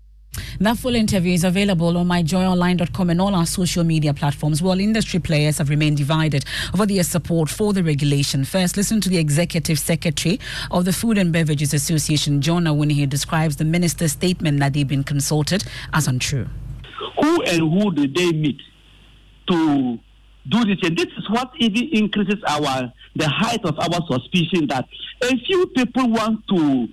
That 0.60 0.76
full 0.76 0.94
interview 0.94 1.32
is 1.32 1.44
available 1.44 1.96
on 1.96 2.06
myjoyonline.com 2.06 3.10
and 3.10 3.20
all 3.20 3.34
our 3.34 3.46
social 3.46 3.82
media 3.82 4.12
platforms. 4.12 4.60
While 4.60 4.78
industry 4.78 5.20
players 5.20 5.58
have 5.58 5.70
remained 5.70 5.96
divided 5.96 6.44
over 6.74 6.84
their 6.84 7.02
support 7.02 7.48
for 7.48 7.72
the 7.72 7.82
regulation. 7.82 8.44
First, 8.44 8.76
listen 8.76 9.00
to 9.00 9.08
the 9.08 9.18
Executive 9.18 9.78
Secretary 9.78 10.38
of 10.70 10.84
the 10.84 10.92
Food 10.92 11.16
and 11.16 11.32
Beverages 11.32 11.72
Association, 11.72 12.40
Jonah, 12.42 12.74
when 12.74 12.90
he 12.90 13.06
describes 13.06 13.56
the 13.56 13.64
minister's 13.64 14.12
statement 14.12 14.60
that 14.60 14.74
they've 14.74 14.86
been 14.86 15.04
consulted 15.04 15.64
as 15.92 16.06
untrue. 16.06 16.46
Who 17.20 17.42
and 17.42 17.60
who 17.60 17.90
did 17.92 18.14
they 18.14 18.32
meet 18.32 18.60
to 19.48 19.98
do 20.48 20.64
this? 20.64 20.78
And 20.82 20.96
this 20.96 21.06
is 21.06 21.28
what 21.30 21.50
even 21.58 21.88
increases 21.92 22.42
our 22.46 22.92
the 23.16 23.28
height 23.28 23.64
of 23.64 23.78
our 23.78 24.00
suspicion 24.10 24.66
that 24.68 24.86
a 25.22 25.36
few 25.46 25.66
people 25.68 26.08
want 26.10 26.46
to 26.48 26.88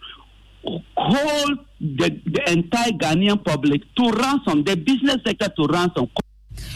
hold 0.98 1.60
the, 1.80 2.22
the 2.26 2.52
entire 2.52 2.92
Ghanaian 2.92 3.44
public 3.44 3.82
to 3.96 4.12
ransom, 4.12 4.64
the 4.64 4.76
business 4.76 5.18
sector 5.26 5.50
to 5.50 5.68
ransom. 5.68 6.10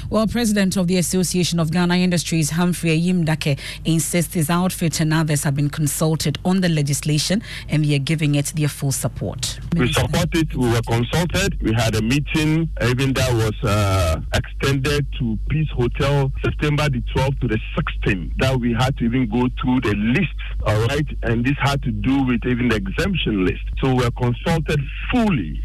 Well, 0.10 0.28
President 0.28 0.78
of 0.78 0.88
the 0.88 0.98
Association 0.98 1.60
of 1.60 1.72
Ghana 1.72 1.96
Industries, 1.96 2.52
Humphrey 2.52 3.00
Ayim-Darke, 3.00 3.60
insists 3.86 4.34
his 4.34 4.50
outfit 4.50 5.00
and 5.00 5.14
others 5.14 5.44
have 5.44 5.56
been 5.56 5.70
consulted 5.70 6.38
on 6.44 6.62
the 6.62 6.70
legislation 6.70 7.42
and 7.68 7.86
they 7.86 7.96
are 7.96 8.00
giving 8.00 8.36
it 8.36 8.54
their 8.56 8.68
full 8.68 8.92
support. 8.92 9.60
We 9.76 9.92
support 9.94 10.30
it. 10.34 10.56
We 10.56 10.70
were 10.70 10.82
consulted. 10.82 11.62
We 11.62 11.74
had 11.74 11.96
a 11.96 12.02
meeting. 12.02 12.70
Even 12.82 13.14
that 13.14 13.34
was 13.34 13.54
uh, 13.64 14.22
extended 14.34 15.06
to 15.20 15.38
Peace 15.50 15.70
Hotel 15.76 16.32
September 16.44 16.90
the 16.90 17.02
12th 17.16 17.40
to 17.42 17.48
the 17.48 17.60
16th. 17.78 18.32
That 18.38 18.60
we 18.60 18.74
had 18.74 18.98
to 18.98 19.06
even 19.06 19.30
go 19.30 19.48
through 19.62 19.82
the 19.82 19.96
list, 19.96 20.36
all 20.66 20.88
right? 20.88 21.08
And 21.24 21.46
this 21.46 21.56
had 21.60 21.82
to 21.84 21.92
do 21.92 22.24
with 22.24 22.46
even 22.46 22.70
the 22.70 22.76
exemption 22.76 23.46
list. 23.46 23.62
So 23.82 23.94
we 23.94 24.04
were 24.04 24.12
consulted 24.12 24.80
fully. 25.12 25.64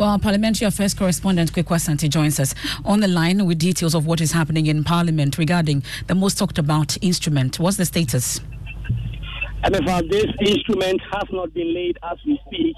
Well, 0.00 0.18
Parliamentary 0.18 0.66
Affairs 0.66 0.94
correspondent 0.94 1.52
Kwekwa 1.52 1.78
Santi 1.78 2.08
joins 2.08 2.40
us 2.40 2.54
on 2.86 3.00
the 3.00 3.06
line 3.06 3.44
with 3.44 3.58
details 3.58 3.94
of 3.94 4.06
what 4.06 4.22
is 4.22 4.32
happening 4.32 4.64
in 4.64 4.82
Parliament 4.82 5.36
regarding 5.36 5.82
the 6.06 6.14
most 6.14 6.38
talked 6.38 6.56
about 6.56 6.96
instrument. 7.02 7.58
What's 7.60 7.76
the 7.76 7.84
status? 7.84 8.40
MFR, 9.62 9.88
uh, 9.90 10.02
this 10.08 10.24
instrument 10.40 11.02
has 11.12 11.24
not 11.30 11.52
been 11.52 11.74
laid 11.74 11.98
as 12.10 12.16
we 12.24 12.40
speak. 12.46 12.76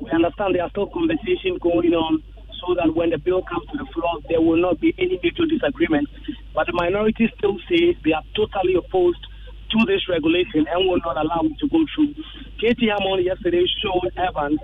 We 0.00 0.12
understand 0.12 0.54
there 0.54 0.62
are 0.62 0.70
still 0.70 0.86
conversations 0.86 1.58
going 1.60 1.92
on 1.92 2.22
so 2.62 2.76
that 2.76 2.94
when 2.94 3.10
the 3.10 3.18
bill 3.18 3.42
comes 3.42 3.66
to 3.72 3.78
the 3.78 3.86
floor, 3.92 4.20
there 4.28 4.40
will 4.40 4.62
not 4.62 4.78
be 4.78 4.94
any 4.96 5.18
mutual 5.20 5.48
disagreement. 5.48 6.06
But 6.54 6.68
the 6.68 6.72
minority 6.72 7.32
still 7.36 7.58
says 7.68 7.96
they 8.04 8.12
are 8.12 8.22
totally 8.36 8.76
opposed 8.78 9.26
to 9.70 9.78
this 9.86 10.06
regulation 10.08 10.66
and 10.70 10.86
will 10.86 11.02
not 11.02 11.16
allow 11.16 11.42
it 11.42 11.58
to 11.58 11.68
go 11.68 11.82
through. 11.94 12.14
K.T. 12.60 12.86
Hammond 12.86 13.24
yesterday 13.24 13.64
showed 13.82 14.12
Evans 14.16 14.60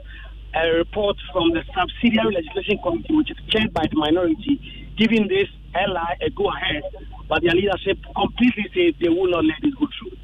a 0.64 0.72
report 0.72 1.16
from 1.32 1.50
the 1.52 1.62
Subsidiary 1.74 2.34
Legislation 2.34 2.78
Committee, 2.82 3.14
which 3.14 3.30
is 3.30 3.36
chaired 3.48 3.72
by 3.74 3.86
the 3.90 3.96
minority, 3.96 4.60
giving 4.96 5.28
this 5.28 5.48
LI 5.74 6.26
a 6.26 6.30
go 6.30 6.48
ahead, 6.48 6.82
but 7.28 7.42
their 7.42 7.52
leadership 7.52 7.98
completely 8.16 8.64
says 8.74 8.94
they 9.00 9.08
will 9.08 9.30
not 9.30 9.44
let 9.44 9.62
it 9.62 9.74
go 9.78 9.86
through. 9.98 10.16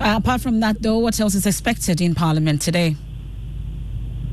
Uh, 0.00 0.16
apart 0.18 0.40
from 0.40 0.60
that, 0.60 0.80
though, 0.82 0.98
what 0.98 1.18
else 1.18 1.34
is 1.34 1.46
expected 1.46 2.00
in 2.00 2.14
Parliament 2.14 2.62
today? 2.62 2.96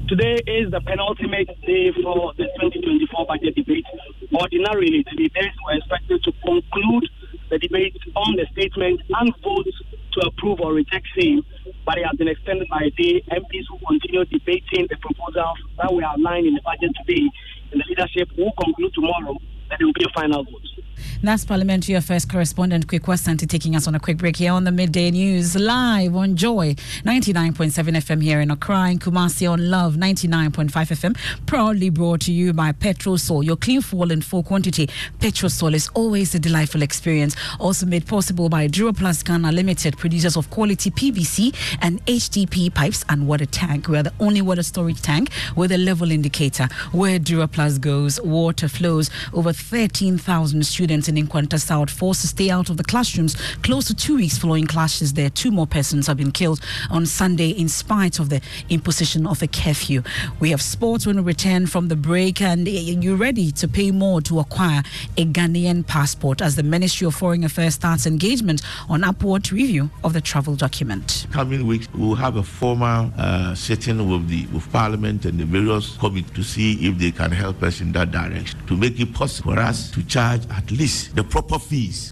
Today 0.08 0.36
is 0.46 0.70
the 0.72 0.82
penultimate 0.82 1.48
day 1.66 1.92
for 2.04 2.34
the 2.38 2.44
2024 2.60 3.26
budget 3.26 3.56
debate. 3.56 3.86
Ordinarily, 4.34 5.06
the 5.10 5.24
debates 5.24 5.56
were 5.66 5.78
expected 5.78 6.24
to 6.24 6.32
conclude 6.44 7.10
the 7.50 7.58
debate 7.58 7.96
on 8.16 8.36
the 8.36 8.46
statement 8.52 9.02
and 9.10 9.34
vote 9.42 9.68
to 10.14 10.28
approve 10.28 10.60
or 10.62 10.74
reject 10.74 11.08
same, 11.18 11.44
but 11.86 11.98
it 11.98 12.06
has 12.06 12.16
been 12.18 12.28
extended 12.28 12.68
by 12.70 12.84
a 12.84 12.90
day. 12.92 13.24
MPs 13.32 13.70
will 13.70 13.80
continue 13.88 14.26
debating 14.26 14.88
the 14.90 14.98
proposals 14.98 15.58
that 15.78 15.94
were 15.94 16.04
outlined 16.04 16.48
in 16.48 16.54
the 16.54 16.62
budget 16.62 16.92
today, 17.06 17.30
and 17.72 17.82
the 17.82 17.86
leadership 17.88 18.30
will 18.38 18.52
conclude 18.64 18.94
tomorrow 18.94 19.36
that 19.70 19.80
there 19.80 19.88
will 19.88 19.94
be 19.94 20.06
a 20.06 20.14
final 20.14 20.44
vote. 20.44 20.81
That's 21.24 21.46
Parliamentary 21.46 21.96
Affairs 21.96 22.26
correspondent 22.26 22.88
Kwekwa 22.88 23.18
Santi 23.18 23.46
taking 23.46 23.76
us 23.76 23.88
on 23.88 23.96
a 23.96 24.00
quick 24.00 24.18
break 24.18 24.36
here 24.36 24.52
on 24.52 24.64
the 24.64 24.72
Midday 24.72 25.12
News 25.12 25.56
live 25.56 26.16
on 26.16 26.36
Joy 26.36 26.76
99.7 27.06 27.72
FM 27.72 28.22
here 28.22 28.42
in 28.42 28.52
Accra 28.52 28.90
and 28.90 29.02
Kumasi 29.02 29.50
on 29.50 29.70
Love 29.70 29.96
99.5 29.96 30.70
FM. 30.70 31.18
Proudly 31.46 31.90
brought 31.90 32.22
to 32.22 32.32
you 32.32 32.54
by 32.54 32.72
Petrosol, 32.72 33.44
your 33.44 33.56
clean 33.56 33.82
fuel 33.82 34.12
in 34.12 34.22
full 34.22 34.44
quantity. 34.44 34.88
Petrosol 35.20 35.74
is 35.74 35.90
always 35.94 36.36
a 36.36 36.40
delightful 36.40 36.82
experience. 36.82 37.36
Also 37.60 37.86
made 37.86 38.06
possible 38.06 38.50
by 38.50 38.68
Duraplast 38.68 39.26
Ghana 39.26 39.52
Limited, 39.52 39.98
producers 39.98 40.38
of 40.38 40.50
quality 40.50 40.92
PVC 40.92 41.56
and 41.82 42.06
HDP 42.06 42.74
pipes 42.74 43.04
and 43.10 43.28
water 43.28 43.46
tank. 43.46 43.88
We 43.88 43.98
are 43.98 44.04
the 44.04 44.14
only 44.20 44.42
water 44.42 44.64
storage 44.64 45.02
tank 45.02 45.30
with 45.56 45.72
a 45.72 45.78
level 45.78 46.12
indicator. 46.12 46.68
Where 46.92 47.20
Duraplast 47.20 47.82
goes, 47.82 48.20
water 48.22 48.68
flows. 48.68 49.10
Over 49.34 49.54
13,000 49.54 50.66
students 50.66 50.91
in 50.92 51.02
Nkwanta 51.02 51.58
South 51.58 51.90
forced 51.90 52.22
to 52.22 52.28
stay 52.28 52.50
out 52.50 52.70
of 52.70 52.76
the 52.76 52.84
classrooms 52.84 53.36
close 53.64 53.86
to 53.86 53.96
two 53.96 54.18
weeks 54.18 54.38
following 54.38 54.66
clashes 54.68 55.14
there. 55.14 55.30
Two 55.30 55.50
more 55.50 55.66
persons 55.66 56.08
have 56.08 56.18
been 56.18 56.32
killed 56.32 56.60
on 56.90 57.06
Sunday 57.06 57.50
in 57.52 57.70
spite 57.70 58.20
of 58.20 58.30
the 58.30 58.42
imposition 58.70 59.26
of 59.26 59.42
a 59.42 59.48
curfew. 59.48 60.04
We 60.42 60.50
have 60.50 60.62
sports 60.62 61.06
when 61.06 61.16
we 61.16 61.22
return 61.22 61.68
from 61.68 61.88
the 61.88 61.96
break, 61.96 62.42
and 62.42 62.68
you're 62.68 63.16
ready 63.16 63.52
to 63.54 63.68
pay 63.68 63.92
more 63.92 64.20
to 64.22 64.40
acquire 64.40 64.84
a 65.18 65.26
Ghanaian 65.26 65.88
passport 65.88 66.42
as 66.42 66.56
the 66.56 66.64
Ministry 66.64 67.08
of 67.08 67.16
Foreign 67.16 67.44
Affairs 67.44 67.76
starts 67.76 68.06
engagement 68.06 68.62
on 68.90 69.04
upward 69.04 69.52
review 69.52 69.90
of 70.04 70.12
the 70.12 70.22
travel 70.22 70.56
document. 70.56 71.28
Coming 71.32 71.66
weeks, 71.68 71.88
we'll 71.94 72.16
have 72.16 72.36
a 72.36 72.44
formal 72.44 73.12
uh, 73.18 73.56
sitting 73.56 74.10
with 74.10 74.28
the 74.28 74.46
with 74.48 74.70
Parliament 74.74 75.26
and 75.26 75.40
the 75.40 75.46
various 75.46 75.96
committees 75.98 76.32
to 76.32 76.44
see 76.44 76.88
if 76.88 76.98
they 76.98 77.12
can 77.12 77.32
help 77.32 77.62
us 77.64 77.80
in 77.80 77.92
that 77.92 78.12
direction 78.12 78.60
to 78.68 78.76
make 78.76 79.00
it 79.00 79.14
possible 79.14 79.52
for 79.54 79.60
us 79.60 79.92
to 79.92 80.02
charge 80.04 80.42
at 80.50 80.72
least 80.72 80.81
the 80.82 81.24
proper 81.24 81.60
fees. 81.60 82.12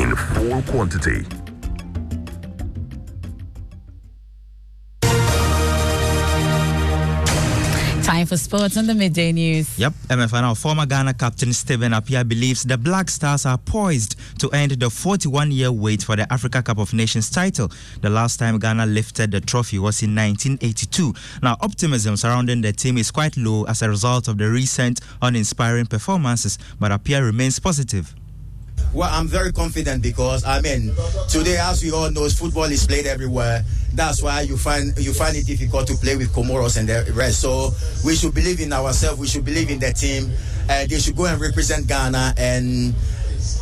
in 0.00 0.16
full 0.16 0.62
quantity. 0.62 1.26
Time 8.02 8.24
for 8.26 8.38
sports 8.38 8.78
on 8.78 8.86
the 8.86 8.94
midday 8.94 9.30
news. 9.30 9.78
Yep, 9.78 9.92
MFN, 10.08 10.42
our 10.42 10.54
former 10.54 10.86
Ghana 10.86 11.14
captain 11.14 11.52
Stephen 11.52 11.92
Appiah 11.92 12.26
believes 12.26 12.62
the 12.62 12.78
Black 12.78 13.10
Stars 13.10 13.44
are 13.44 13.58
poised 13.58 14.16
to 14.40 14.48
end 14.52 14.72
the 14.72 14.88
41 14.88 15.52
year 15.52 15.70
wait 15.70 16.02
for 16.02 16.16
the 16.16 16.30
Africa 16.32 16.62
Cup 16.62 16.78
of 16.78 16.94
Nations 16.94 17.28
title. 17.30 17.70
The 18.00 18.08
last 18.08 18.38
time 18.38 18.58
Ghana 18.58 18.86
lifted 18.86 19.30
the 19.30 19.40
trophy 19.42 19.78
was 19.78 20.02
in 20.02 20.14
1982. 20.14 21.12
Now, 21.42 21.58
optimism 21.60 22.16
surrounding 22.16 22.62
the 22.62 22.72
team 22.72 22.96
is 22.96 23.10
quite 23.10 23.36
low 23.36 23.64
as 23.64 23.82
a 23.82 23.88
result 23.90 24.28
of 24.28 24.38
the 24.38 24.48
recent 24.48 25.00
uninspiring 25.20 25.86
performances, 25.86 26.58
but 26.78 26.90
Appiah 26.90 27.22
remains 27.22 27.58
positive. 27.58 28.14
Well, 28.92 29.08
I'm 29.12 29.28
very 29.28 29.52
confident 29.52 30.02
because 30.02 30.44
I 30.44 30.60
mean, 30.60 30.92
today, 31.28 31.58
as 31.58 31.82
we 31.82 31.92
all 31.92 32.10
know, 32.10 32.28
football 32.28 32.64
is 32.64 32.86
played 32.86 33.06
everywhere. 33.06 33.64
That's 33.94 34.22
why 34.22 34.42
you 34.42 34.56
find 34.56 34.96
you 34.98 35.12
find 35.12 35.36
it 35.36 35.46
difficult 35.46 35.86
to 35.88 35.94
play 35.94 36.16
with 36.16 36.32
Comoros 36.32 36.76
and 36.78 36.88
the 36.88 37.12
rest. 37.14 37.40
So 37.40 37.70
we 38.04 38.14
should 38.16 38.34
believe 38.34 38.60
in 38.60 38.72
ourselves. 38.72 39.18
We 39.20 39.26
should 39.26 39.44
believe 39.44 39.70
in 39.70 39.78
the 39.78 39.92
team. 39.92 40.30
Uh, 40.68 40.86
they 40.86 40.98
should 40.98 41.16
go 41.16 41.26
and 41.26 41.40
represent 41.40 41.86
Ghana. 41.86 42.34
And 42.36 42.94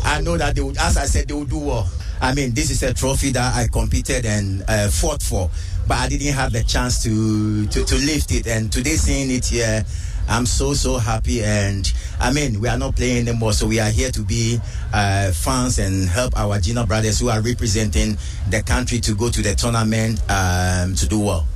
I 0.05 0.21
know 0.21 0.37
that 0.37 0.55
they 0.55 0.63
would, 0.63 0.79
as 0.79 0.97
I 0.97 1.05
said, 1.07 1.29
they 1.29 1.35
will 1.35 1.45
do 1.45 1.59
well. 1.59 1.91
I 2.21 2.35
mean, 2.35 2.53
this 2.53 2.71
is 2.71 2.83
a 2.83 2.93
trophy 2.93 3.31
that 3.33 3.55
I 3.55 3.69
competed 3.69 4.27
and 4.27 4.65
uh, 4.69 4.89
fought 4.89 5.23
for, 5.23 5.51
but 5.87 5.99
I 5.99 6.09
didn't 6.09 6.35
have 6.35 6.53
the 6.53 6.65
chance 6.65 7.03
to, 7.05 7.67
to 7.67 7.85
to 7.85 7.95
lift 7.95 8.33
it. 8.33 8.47
And 8.47 8.73
today, 8.73 8.97
seeing 8.97 9.31
it 9.31 9.47
here. 9.47 9.85
I'm 10.29 10.47
so 10.47 10.75
so 10.75 10.99
happy, 10.99 11.43
and 11.43 11.91
I 12.21 12.33
mean 12.33 12.61
we 12.61 12.69
are 12.69 12.79
not 12.79 12.97
playing 12.97 13.29
anymore, 13.29 13.53
so 13.53 13.67
we 13.67 13.81
are 13.81 13.91
here 13.91 14.11
to 14.11 14.21
be 14.21 14.59
uh, 14.93 15.33
fans 15.33 15.79
and 15.79 16.09
help 16.09 16.37
our 16.37 16.59
junior 16.61 16.87
brothers 16.87 17.19
who 17.19 17.29
are 17.29 17.41
representing 17.41 18.17
the 18.51 18.63
country 18.63 19.01
to 19.01 19.15
go 19.15 19.31
to 19.31 19.43
the 19.43 19.55
tournament 19.55 20.21
um, 20.31 20.95
to 20.95 21.09
do 21.09 21.21
well. 21.21 21.47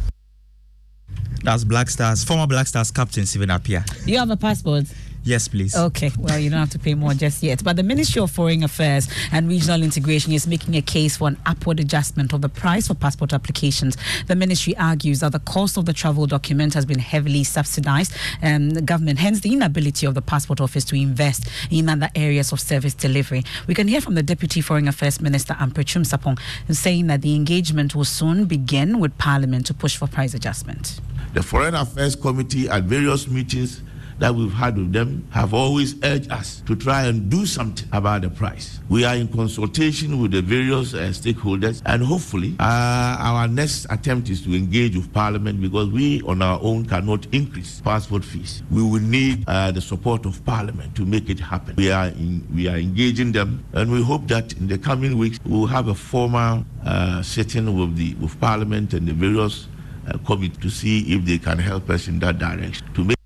That's 1.45 1.65
Black 1.65 1.91
Stars, 1.91 2.25
former 2.25 2.47
Black 2.47 2.67
Stars 2.67 2.91
captain 2.91 3.27
Stephen 3.27 3.49
Appiah. 3.49 3.85
You 4.07 4.19
have 4.19 4.31
a 4.31 4.37
passport. 4.37 4.85
Yes, 5.25 5.47
please. 5.47 5.77
Okay, 5.77 6.11
well, 6.19 6.37
you 6.37 6.51
don't 6.51 6.59
have 6.59 6.71
to 6.71 6.81
pay 6.81 6.95
more 6.95 7.15
just 7.15 7.43
yet. 7.45 7.63
But 7.63 7.77
the 7.77 7.85
Ministry 7.85 8.21
of 8.21 8.31
Foreign 8.31 8.65
Affairs 8.65 9.09
and 9.31 9.49
Regional 9.49 9.83
Integration 9.83 10.33
is 10.33 10.49
making 10.49 10.75
a 10.75 10.83
case 10.83 11.17
for 11.17 11.29
an 11.29 11.39
upward 11.47 11.79
adjustment 11.79 12.33
of 12.33 12.41
the 12.41 12.49
price 12.49 12.89
for 12.89 12.95
passport 12.95 13.33
applications. 13.33 13.97
The 14.27 14.35
ministry 14.35 14.77
argues 14.77 15.21
that 15.21 15.31
the 15.31 15.39
cost 15.39 15.77
of 15.77 15.85
the 15.85 15.93
travel 15.93 16.27
document 16.27 16.75
has 16.75 16.85
been 16.85 16.99
heavily 16.99 17.45
subsidized, 17.45 18.13
and 18.41 18.73
the 18.73 18.83
government, 18.83 19.21
hence 19.21 19.41
the 19.41 19.53
inability 19.53 20.07
of 20.07 20.15
the 20.15 20.23
passport 20.23 20.61
office 20.61 20.85
to 20.87 20.97
invest 20.97 21.49
in 21.71 21.89
other 21.89 22.11
areas 22.17 22.51
of 22.51 22.59
service 22.59 22.95
delivery. 22.95 23.45
We 23.69 23.75
can 23.75 23.87
hear 23.87 24.01
from 24.01 24.17
the 24.17 24.25
Deputy 24.25 24.61
Foreign 24.61 24.89
Affairs 24.89 25.21
Minister, 25.21 25.55
Ampratwum-Sarpong, 25.55 26.39
saying 26.71 27.07
that 27.07 27.23
the 27.23 27.37
engagement 27.37 27.95
will 27.95 28.05
soon 28.05 28.47
begin 28.47 28.99
with 28.99 29.17
Parliament 29.19 29.67
to 29.67 29.75
push 29.75 29.97
for 29.97 30.09
price 30.09 30.35
adjustment. 30.35 31.01
The 31.33 31.45
Foreign 31.45 31.77
Affairs 31.77 32.17
Committee 32.17 32.69
at 32.69 32.85
various 32.85 33.29
meetings 33.29 33.83
that 34.23 34.33
we've 34.33 34.53
had 34.53 34.79
with 34.79 34.93
them 34.93 35.27
have 35.31 35.53
always 35.53 35.97
urged 36.05 36.31
us 36.31 36.63
to 36.65 36.77
try 36.77 37.07
and 37.07 37.29
do 37.29 37.45
something 37.45 37.89
about 37.93 38.23
the 38.23 38.31
price. 38.31 38.79
We 38.89 39.05
are 39.05 39.17
in 39.17 39.27
consultation 39.27 40.23
with 40.23 40.31
the 40.31 40.41
various 40.41 40.95
uh, 40.95 41.11
stakeholders, 41.11 41.83
and 41.87 42.05
hopefully, 42.05 42.55
uh, 42.61 43.17
our 43.19 43.49
next 43.49 43.87
attempt 43.91 44.31
is 44.31 44.41
to 44.43 44.55
engage 44.55 44.95
with 44.95 45.13
Parliament 45.13 45.61
because 45.61 45.89
we 45.89 46.23
on 46.23 46.41
our 46.41 46.61
own 46.63 46.87
cannot 46.87 47.27
increase 47.35 47.81
passport 47.81 48.25
fees. 48.25 48.63
We 48.71 48.85
will 48.85 49.01
need 49.03 49.43
uh, 49.49 49.73
the 49.73 49.81
support 49.81 50.25
of 50.25 50.45
Parliament 50.45 50.95
to 50.97 51.05
make 51.05 51.29
it 51.29 51.41
happen. 51.41 51.75
We 51.77 51.91
are 51.91 52.07
in, 52.07 52.47
we 52.55 52.69
are 52.69 52.77
engaging 52.77 53.33
them, 53.33 53.65
and 53.73 53.91
we 53.91 54.05
hope 54.05 54.29
that 54.29 54.53
in 54.53 54.69
the 54.69 54.79
coming 54.79 55.19
weeks 55.19 55.41
we 55.45 55.51
will 55.51 55.67
have 55.67 55.89
a 55.89 55.97
formal 55.97 56.65
uh, 56.87 57.23
sitting 57.23 57.77
with 57.77 57.97
the 57.97 58.15
with 58.15 58.39
Parliament 58.39 58.95
and 58.95 59.09
the 59.09 59.15
various 59.15 59.67
uh, 60.07 60.17
to 60.61 60.71
see 60.71 61.13
if 61.13 61.25
they 61.25 61.39
can 61.39 61.59
help 61.59 61.91
us 61.91 62.07
in 62.07 62.21
that 62.21 62.39
direction 62.39 62.87
to 62.95 63.03
make. 63.03 63.22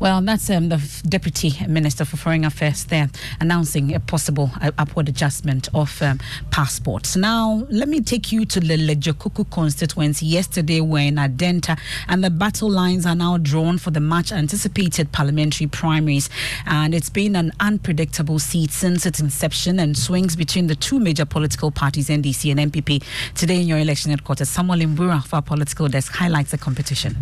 Well, 0.00 0.22
that's 0.22 0.48
um, 0.48 0.70
the 0.70 1.02
Deputy 1.06 1.52
Minister 1.68 2.06
for 2.06 2.16
Foreign 2.16 2.46
Affairs 2.46 2.84
there 2.84 3.10
announcing 3.38 3.94
a 3.94 4.00
possible 4.00 4.50
uh, 4.62 4.70
upward 4.78 5.10
adjustment 5.10 5.68
of 5.74 6.00
um, 6.00 6.18
passports. 6.50 7.16
Now, 7.16 7.66
let 7.68 7.86
me 7.86 8.00
take 8.00 8.32
you 8.32 8.46
to 8.46 8.60
the 8.60 8.78
Ledzokuku 8.78 9.50
constituency. 9.50 10.24
Yesterday, 10.24 10.80
we're 10.80 11.08
in 11.08 11.16
Adenta, 11.16 11.78
and 12.08 12.24
the 12.24 12.30
battle 12.30 12.70
lines 12.70 13.04
are 13.04 13.14
now 13.14 13.36
drawn 13.36 13.76
for 13.76 13.90
the 13.90 14.00
much 14.00 14.32
anticipated 14.32 15.12
parliamentary 15.12 15.66
primaries. 15.66 16.30
And 16.64 16.94
it's 16.94 17.10
been 17.10 17.36
an 17.36 17.52
unpredictable 17.60 18.38
seat 18.38 18.70
since 18.70 19.04
its 19.04 19.20
inception 19.20 19.78
and 19.78 19.98
swings 19.98 20.34
between 20.34 20.68
the 20.68 20.76
two 20.76 20.98
major 20.98 21.26
political 21.26 21.70
parties, 21.70 22.08
NDC 22.08 22.50
and 22.58 22.72
NPP. 22.72 23.04
Today, 23.34 23.60
in 23.60 23.68
your 23.68 23.78
election 23.78 24.12
headquarters, 24.12 24.48
Samuel 24.48 24.78
Imbura 24.78 25.22
of 25.22 25.34
our 25.34 25.42
political 25.42 25.88
desk 25.88 26.14
highlights 26.14 26.52
the 26.52 26.58
competition. 26.58 27.18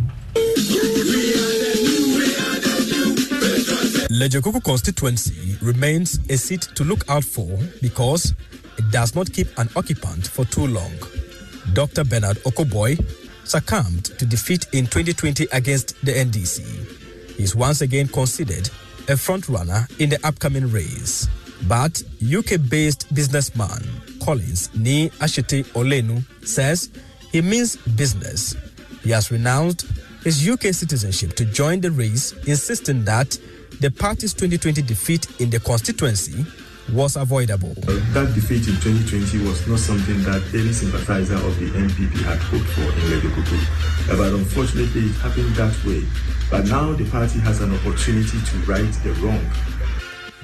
Ledzokuku 4.10 4.64
constituency 4.64 5.58
remains 5.60 6.18
a 6.30 6.38
seat 6.38 6.62
to 6.74 6.82
look 6.82 7.04
out 7.10 7.22
for 7.24 7.58
because 7.82 8.32
it 8.78 8.90
does 8.90 9.14
not 9.14 9.30
keep 9.30 9.46
an 9.58 9.68
occupant 9.76 10.26
for 10.26 10.46
too 10.46 10.66
long. 10.66 10.92
Dr. 11.74 12.04
Bernard 12.04 12.38
Okoe-Boye 12.38 12.96
succumbed 13.44 14.06
to 14.18 14.24
defeat 14.24 14.66
in 14.72 14.86
2020 14.86 15.48
against 15.52 15.94
the 16.06 16.12
NDC. 16.12 17.36
He 17.36 17.42
is 17.42 17.54
once 17.54 17.82
again 17.82 18.08
considered 18.08 18.68
a 19.08 19.12
frontrunner 19.12 19.86
in 20.00 20.08
the 20.08 20.18
upcoming 20.26 20.70
race. 20.70 21.28
But 21.66 22.02
UK 22.22 22.60
based 22.70 23.12
businessman 23.14 23.82
Collins 24.24 24.70
Ni 24.74 25.10
Ashite 25.20 25.64
Olenu 25.74 26.22
says 26.46 26.88
he 27.30 27.42
means 27.42 27.76
business. 27.76 28.56
He 29.02 29.10
has 29.10 29.30
renounced 29.30 29.86
his 30.24 30.48
UK 30.48 30.72
citizenship 30.72 31.34
to 31.34 31.44
join 31.44 31.80
the 31.80 31.90
race, 31.90 32.32
insisting 32.46 33.04
that 33.04 33.38
the 33.80 33.90
party's 33.90 34.34
2020 34.34 34.82
defeat 34.82 35.40
in 35.40 35.50
the 35.50 35.60
constituency 35.60 36.44
was 36.92 37.16
avoidable. 37.16 37.74
That 38.14 38.32
defeat 38.34 38.66
in 38.66 38.74
2020 38.80 39.46
was 39.46 39.66
not 39.68 39.78
something 39.78 40.22
that 40.24 40.42
any 40.54 40.72
sympathizer 40.72 41.34
of 41.34 41.58
the 41.60 41.66
NPP 41.70 42.24
had 42.24 42.38
hoped 42.38 42.64
for 42.74 42.82
in 42.82 43.04
Ledzokuku. 43.12 44.16
But 44.16 44.32
unfortunately, 44.32 45.02
it 45.06 45.16
happened 45.16 45.54
that 45.56 45.76
way. 45.84 46.02
But 46.50 46.66
now 46.66 46.92
the 46.92 47.04
party 47.10 47.38
has 47.40 47.60
an 47.60 47.74
opportunity 47.74 48.40
to 48.40 48.56
right 48.66 48.90
the 49.04 49.12
wrong. 49.20 49.44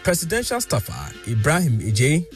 Presidential 0.02 0.60
staffer 0.60 1.14
Ibrahim 1.26 1.80
Ije, 1.80 2.26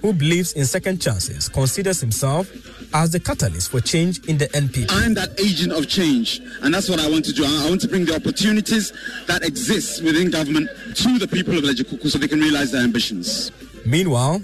who 0.00 0.12
believes 0.12 0.52
in 0.52 0.64
second 0.64 1.00
chances, 1.00 1.48
considers 1.48 2.00
himself 2.00 2.50
as 2.94 3.10
the 3.10 3.20
catalyst 3.20 3.70
for 3.70 3.80
change 3.80 4.24
in 4.26 4.38
the 4.38 4.46
NPP. 4.48 4.86
I'm 4.90 5.14
that 5.14 5.38
agent 5.40 5.72
of 5.72 5.88
change, 5.88 6.40
and 6.62 6.72
that's 6.72 6.88
what 6.88 7.00
I 7.00 7.08
want 7.10 7.24
to 7.26 7.32
do. 7.32 7.44
I 7.44 7.68
want 7.68 7.80
to 7.82 7.88
bring 7.88 8.04
the 8.04 8.14
opportunities 8.14 8.92
that 9.26 9.42
exist 9.42 10.02
within 10.02 10.30
government 10.30 10.68
to 10.96 11.18
the 11.18 11.28
people 11.28 11.56
of 11.58 11.64
Ledzokuku 11.64 12.08
so 12.10 12.18
they 12.18 12.28
can 12.28 12.40
realize 12.40 12.72
their 12.72 12.82
ambitions. 12.82 13.50
Meanwhile, 13.84 14.40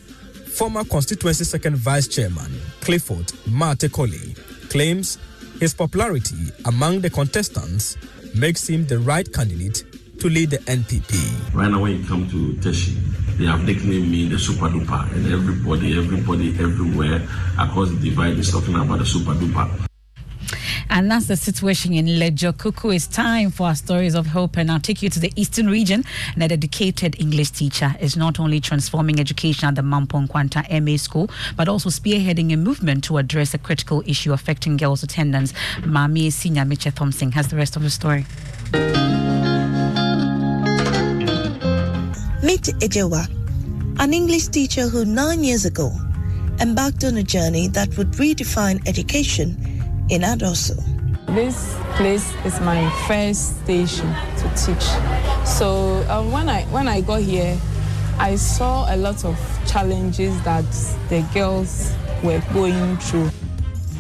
former 0.47 0.85
constituency 0.85 1.45
second 1.45 1.77
vice 1.77 2.07
chairman 2.09 2.53
Clifford 2.81 3.33
Mate 3.51 3.91
Colley 3.91 4.35
claims 4.69 5.19
his 5.61 5.73
popularity 5.75 6.51
among 6.67 7.01
the 7.01 7.11
contestants 7.11 7.97
makes 8.35 8.69
him 8.69 8.87
the 8.87 8.99
right 8.99 9.31
candidate 9.33 9.85
to 10.19 10.29
lead 10.29 10.51
the 10.51 10.59
NPP. 10.59 11.55
Right 11.55 11.71
now, 11.71 11.81
when 11.83 12.01
you 12.01 12.07
come 12.07 12.29
to 12.31 12.53
Teshie, 12.61 12.97
they 13.43 13.49
have 13.49 13.65
nicknamed 13.65 14.09
me 14.09 14.29
the 14.29 14.39
Super 14.39 14.69
Duper, 14.69 15.13
and 15.15 15.33
everybody, 15.33 15.99
everybody, 15.99 16.51
everywhere 16.61 17.27
across 17.59 17.91
the 17.91 17.97
divide 17.97 18.39
is 18.39 18.53
talking 18.53 18.77
about 18.77 19.01
the 19.01 19.05
Super 19.05 19.33
Duper. 19.33 19.69
And 20.89 21.11
that's 21.11 21.27
the 21.27 21.37
situation 21.37 21.93
in 21.95 22.07
Ledzokuku. 22.07 22.95
It's 22.95 23.09
time 23.09 23.51
for 23.51 23.67
our 23.67 23.75
stories 23.75 24.15
of 24.15 24.27
hope, 24.29 24.57
and 24.57 24.71
I'll 24.71 24.79
take 24.79 25.03
you 25.03 25.09
to 25.09 25.19
the 25.19 25.33
eastern 25.35 25.69
region. 25.69 26.05
And 26.35 26.45
a 26.45 26.49
dedicated 26.49 27.19
English 27.19 27.51
teacher 27.51 27.97
is 28.01 28.17
not 28.17 28.39
only 28.39 28.61
transforming 28.61 29.19
education 29.19 29.67
at 29.67 29.75
the 29.75 29.83
Mampong 29.83 30.29
Kwanta 30.29 30.63
MA 30.81 30.97
School, 30.97 31.29
but 31.57 31.69
also 31.69 31.89
spearheading 31.89 32.53
a 32.53 32.57
movement 32.57 33.03
to 33.05 33.17
address 33.17 33.55
a 33.55 33.59
critical 33.59 34.05
issue 34.07 34.33
affecting 34.33 34.77
girls' 34.77 35.03
attendance. 35.03 35.53
Mami 35.81 36.31
Senior 36.31 36.65
Miche 36.65 36.95
Thompson 36.95 37.33
has 37.33 37.49
the 37.49 37.57
rest 37.57 37.75
of 37.75 37.83
the 37.83 37.91
story. 37.91 38.25
Meet 42.53 42.81
Ejewa, 42.81 43.27
an 43.99 44.13
English 44.13 44.49
teacher 44.49 44.87
who 44.87 45.07
nine 45.07 45.43
years 45.43 45.65
ago 45.65 45.91
embarked 46.61 47.03
on 47.03 47.17
a 47.17 47.23
journey 47.23 47.67
that 47.69 47.97
would 47.97 48.11
redefine 48.21 48.87
education 48.87 49.57
in 50.11 50.21
Adoso. 50.21 50.77
This 51.29 51.75
place 51.97 52.31
is 52.45 52.61
my 52.61 52.91
first 53.09 53.65
station 53.65 54.07
to 54.37 54.49
teach. 54.55 54.85
So 55.49 56.05
uh, 56.11 56.23
when 56.25 56.51
I 56.51 56.65
when 56.65 56.89
I 56.89 57.01
got 57.01 57.23
here, 57.23 57.59
I 58.19 58.37
saw 58.37 58.85
a 58.95 58.97
lot 58.99 59.25
of 59.25 59.39
challenges 59.67 60.39
that 60.43 60.69
the 61.09 61.27
girls 61.33 61.91
were 62.23 62.43
going 62.53 62.99
through. 62.99 63.31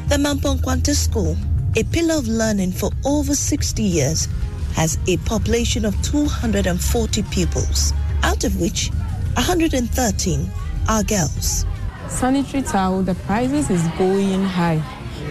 The 0.08 0.16
Mampong 0.16 0.60
Kwanta 0.60 0.94
School, 0.94 1.38
a 1.74 1.84
pillar 1.84 2.16
of 2.16 2.28
learning 2.28 2.72
for 2.72 2.90
over 3.06 3.34
60 3.34 3.82
years, 3.82 4.28
has 4.74 4.98
a 5.06 5.16
population 5.24 5.86
of 5.86 5.94
240 6.02 7.22
pupils, 7.30 7.94
out 8.22 8.44
of 8.44 8.60
which 8.60 8.90
113 9.34 10.50
are 10.88 11.02
girls. 11.02 11.66
Sanitary 12.08 12.62
towel, 12.62 13.02
the 13.02 13.14
prices 13.14 13.70
is 13.70 13.86
going 13.98 14.44
high. 14.44 14.82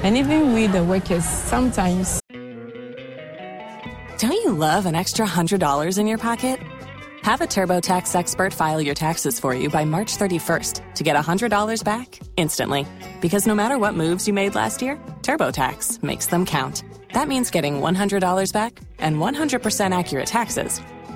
And 0.04 0.18
even 0.18 0.54
we, 0.54 0.68
the 0.68 0.84
workers, 0.84 1.26
sometimes. 1.26 2.20
Don't 4.18 4.32
you 4.32 4.54
love 4.54 4.86
an 4.86 4.96
extra 4.96 5.26
$100 5.26 5.98
in 5.98 6.08
your 6.08 6.18
pocket? 6.18 6.60
Have 7.22 7.42
a 7.42 7.46
TurboTax 7.46 8.16
expert 8.16 8.52
file 8.52 8.82
your 8.82 8.96
taxes 8.96 9.40
for 9.40 9.54
you 9.54 9.70
by 9.70 9.86
March 9.86 10.18
31st 10.18 10.96
to 10.96 11.04
get 11.04 11.16
$100 11.16 11.84
back 11.84 12.20
instantly. 12.36 12.88
Because 13.22 13.46
no 13.46 13.54
matter 13.54 13.78
what 13.78 13.94
moves 13.94 14.28
you 14.28 14.34
made 14.34 14.56
last 14.56 14.82
year, 14.82 14.96
TurboTax 15.22 16.02
makes 16.02 16.26
them 16.28 16.46
count. 16.48 16.84
That 17.14 17.28
means 17.28 17.52
getting 17.52 17.76
$100 17.76 18.54
back 18.54 18.80
and 18.98 19.18
100% 19.18 19.98
accurate 19.98 20.28
taxes 20.28 20.82